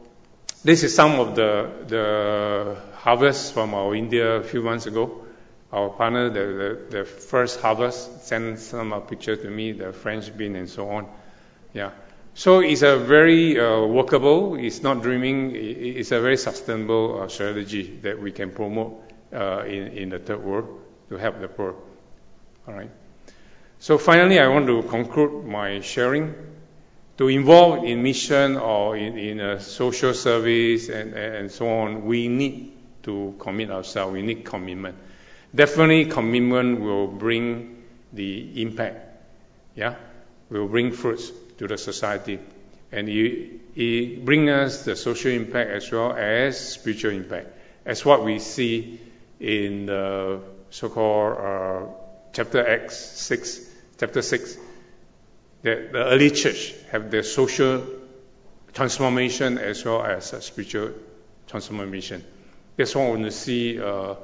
this 0.63 0.84
is 0.84 0.93
some 0.93 1.19
of 1.19 1.36
the 1.36 1.69
the 1.88 2.78
harvest 2.95 3.54
from 3.54 3.73
our 3.73 3.95
India 3.95 4.38
a 4.38 4.43
few 4.43 4.62
months 4.62 4.86
ago. 4.86 5.26
Our 5.71 5.89
partner, 5.89 6.30
the, 6.30 6.39
the, 6.89 6.97
the 6.97 7.06
first 7.06 7.60
harvest, 7.60 8.25
sent 8.25 8.60
some 8.60 8.93
uh, 8.93 8.99
pictures 9.01 9.39
to 9.39 9.49
me, 9.49 9.73
the 9.73 9.91
French 9.91 10.36
bean 10.36 10.56
and 10.56 10.69
so 10.69 10.89
on. 10.89 11.08
Yeah. 11.73 11.91
So 12.36 12.60
it's 12.60 12.84
a 12.84 12.97
very 12.97 13.60
uh, 13.60 13.82
workable, 13.86 14.56
it's 14.56 14.84
not 14.84 15.01
dreaming, 15.01 15.56
it's 15.56 16.12
a 16.12 16.21
very 16.21 16.38
sustainable 16.38 17.23
uh, 17.23 17.27
strategy 17.27 17.99
that 18.03 18.21
we 18.21 18.32
can 18.32 18.51
promote 18.51 19.01
uh, 19.34 19.63
in, 19.65 19.88
in 19.88 20.10
the 20.10 20.19
third 20.19 20.43
world 20.43 20.80
to 21.10 21.15
help 21.15 21.41
the 21.41 21.47
poor. 21.47 21.75
All 22.67 22.73
right. 22.73 22.91
So 23.80 23.97
finally, 23.97 24.39
I 24.39 24.47
want 24.47 24.67
to 24.67 24.84
conclude 24.84 25.45
my 25.45 25.82
sharing. 25.82 26.34
To 27.17 27.27
involve 27.27 27.84
in 27.84 28.03
mission 28.03 28.58
or 28.58 28.95
in, 28.95 29.17
in 29.17 29.39
a 29.39 29.60
social 29.60 30.13
service 30.13 30.89
and, 30.89 31.15
and 31.15 31.51
so 31.51 31.67
on, 31.67 32.06
we 32.06 32.27
need 32.27 32.73
to 33.03 33.36
commit 33.39 33.71
ourselves. 33.71 34.13
We 34.13 34.21
need 34.21 34.45
commitment. 34.45 34.95
Definitely, 35.53 36.05
commitment 36.05 36.81
will 36.81 37.07
bring 37.07 37.83
the 38.13 38.62
impact. 38.62 39.03
Yeah, 39.75 39.95
will 40.49 40.67
bring 40.67 40.91
fruits 40.91 41.31
to 41.57 41.67
the 41.67 41.77
society, 41.77 42.39
and 42.91 43.10
it, 43.10 43.62
it 43.75 44.25
brings 44.25 44.49
us 44.49 44.86
the 44.86 44.95
social 44.95 45.31
impact 45.31 45.69
as 45.69 45.91
well 45.91 46.13
as 46.13 46.73
spiritual 46.73 47.12
impact, 47.12 47.47
as 47.86 48.03
what 48.05 48.23
we 48.23 48.39
see 48.39 48.99
in 49.39 49.86
the 49.86 50.41
so-called 50.69 51.37
uh, 51.37 51.93
chapter 52.33 52.67
Acts 52.67 52.98
six, 52.98 53.69
chapter 54.00 54.21
six, 54.21 54.58
that 55.63 55.91
the 55.91 56.06
early 56.06 56.31
church 56.31 56.73
have 56.91 57.10
their 57.12 57.23
social 57.23 57.83
transformation 58.73 59.58
as 59.58 59.83
well 59.85 60.04
as 60.04 60.33
spiritual 60.43 60.91
transformation. 61.48 62.23
That's 62.75 62.95
what 62.95 63.06
we 63.06 63.12
want 63.12 63.23
to 63.25 63.31
see 63.31 63.79
uh, 63.79 64.15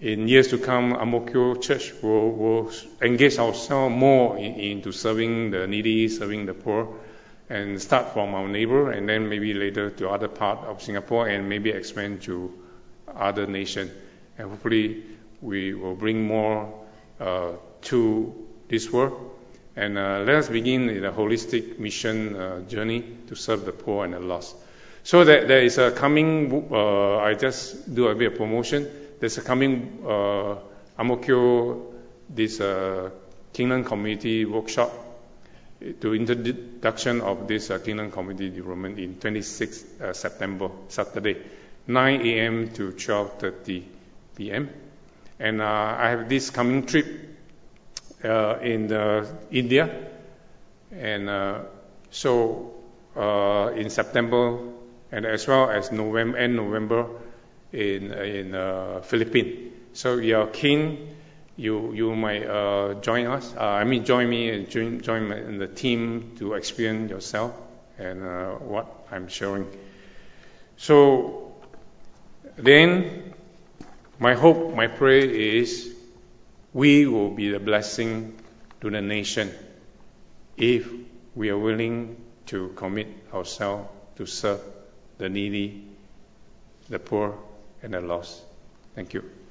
in 0.00 0.28
years 0.28 0.48
to 0.48 0.58
come. 0.58 0.92
Ang 0.94 1.10
Mo 1.10 1.20
Kio 1.20 1.54
Church 1.56 1.92
will, 2.02 2.30
will 2.30 2.72
engage 3.00 3.38
ourselves 3.38 3.94
more 3.94 4.38
in, 4.38 4.54
into 4.54 4.92
serving 4.92 5.50
the 5.50 5.66
needy, 5.66 6.08
serving 6.08 6.46
the 6.46 6.54
poor, 6.54 6.96
and 7.48 7.80
start 7.80 8.12
from 8.12 8.34
our 8.34 8.48
neighbor, 8.48 8.90
and 8.90 9.08
then 9.08 9.28
maybe 9.28 9.54
later 9.54 9.90
to 9.90 10.08
other 10.08 10.28
part 10.28 10.60
of 10.60 10.82
Singapore, 10.82 11.28
and 11.28 11.48
maybe 11.48 11.70
expand 11.70 12.22
to 12.22 12.52
other 13.14 13.46
nation. 13.46 13.90
And 14.38 14.50
hopefully 14.50 15.04
we 15.40 15.74
will 15.74 15.94
bring 15.94 16.26
more 16.26 16.72
uh, 17.20 17.52
to 17.82 18.34
this 18.68 18.90
work 18.90 19.12
And 19.74 19.96
uh, 19.96 20.18
let 20.26 20.36
us 20.36 20.48
begin 20.48 20.86
the 20.86 21.10
holistic 21.10 21.78
mission 21.78 22.36
uh, 22.36 22.60
journey 22.68 23.04
to 23.28 23.34
serve 23.34 23.64
the 23.64 23.72
poor 23.72 24.04
and 24.04 24.12
the 24.12 24.20
lost. 24.20 24.54
So 25.02 25.24
that 25.24 25.48
there 25.48 25.62
is 25.62 25.78
a 25.78 25.90
coming, 25.90 26.68
uh, 26.70 27.16
I 27.16 27.34
just 27.34 27.94
do 27.94 28.08
a 28.08 28.14
bit 28.14 28.32
of 28.32 28.38
promotion. 28.38 28.86
There's 29.22 29.38
a 29.38 29.42
coming 29.42 30.02
uh, 30.04 30.56
Ang 30.98 31.06
Mo 31.06 31.16
Kio, 31.18 31.94
this 32.28 32.60
uh, 32.60 33.08
Kingdom 33.52 33.84
Community 33.84 34.44
workshop 34.44 34.90
to 36.00 36.12
introduction 36.12 37.20
of 37.20 37.46
this 37.46 37.70
uh, 37.70 37.78
Kingdom 37.78 38.10
Community 38.10 38.50
development 38.50 38.98
in 38.98 39.14
26 39.20 39.84
uh, 40.00 40.12
September, 40.12 40.70
Saturday, 40.88 41.36
9 41.86 42.26
a.m. 42.26 42.72
to 42.72 42.90
12:30 42.90 43.84
p.m. 44.34 44.68
And 45.38 45.62
uh, 45.62 45.66
I 45.66 46.08
have 46.10 46.28
this 46.28 46.50
coming 46.50 46.84
trip 46.84 47.06
uh, 48.24 48.58
in 48.58 48.92
uh, 48.92 49.24
India, 49.52 49.88
and 50.90 51.30
uh, 51.30 51.60
so 52.10 52.74
uh, 53.14 53.70
in 53.76 53.88
September, 53.88 54.58
and 55.12 55.26
as 55.26 55.46
well 55.46 55.70
as 55.70 55.92
November 55.92 56.38
and 56.38 56.56
November 56.56 57.06
in 57.72 58.12
in 58.12 58.54
uh, 58.54 59.00
Philippines. 59.02 59.72
So 59.94 60.16
you 60.16 60.36
are 60.36 60.46
keen, 60.46 61.14
you 61.56 61.92
you 61.92 62.14
might 62.14 62.44
uh, 62.44 62.94
join 63.00 63.26
us. 63.26 63.54
Uh, 63.56 63.60
I 63.62 63.84
mean, 63.84 64.04
join 64.04 64.28
me 64.28 64.50
and 64.50 64.68
join 64.68 65.00
join 65.00 65.30
in 65.32 65.58
the 65.58 65.68
team 65.68 66.34
to 66.38 66.54
experience 66.54 67.10
yourself 67.10 67.52
and 67.98 68.22
uh, 68.22 68.52
what 68.54 68.86
I'm 69.10 69.28
showing. 69.28 69.66
So 70.76 71.54
then, 72.56 73.34
my 74.18 74.34
hope, 74.34 74.74
my 74.74 74.86
prayer 74.86 75.24
is 75.24 75.94
we 76.72 77.06
will 77.06 77.30
be 77.30 77.50
the 77.50 77.60
blessing 77.60 78.38
to 78.80 78.90
the 78.90 79.00
nation 79.00 79.50
if 80.56 80.88
we 81.34 81.50
are 81.50 81.58
willing 81.58 82.16
to 82.46 82.68
commit 82.76 83.08
ourselves 83.32 83.88
to 84.16 84.26
serve 84.26 84.60
the 85.18 85.28
needy, 85.28 85.86
the 86.88 86.98
poor, 86.98 87.38
and 87.82 87.94
the 87.94 88.00
loss. 88.00 88.42
Thank 88.94 89.14
you. 89.14 89.41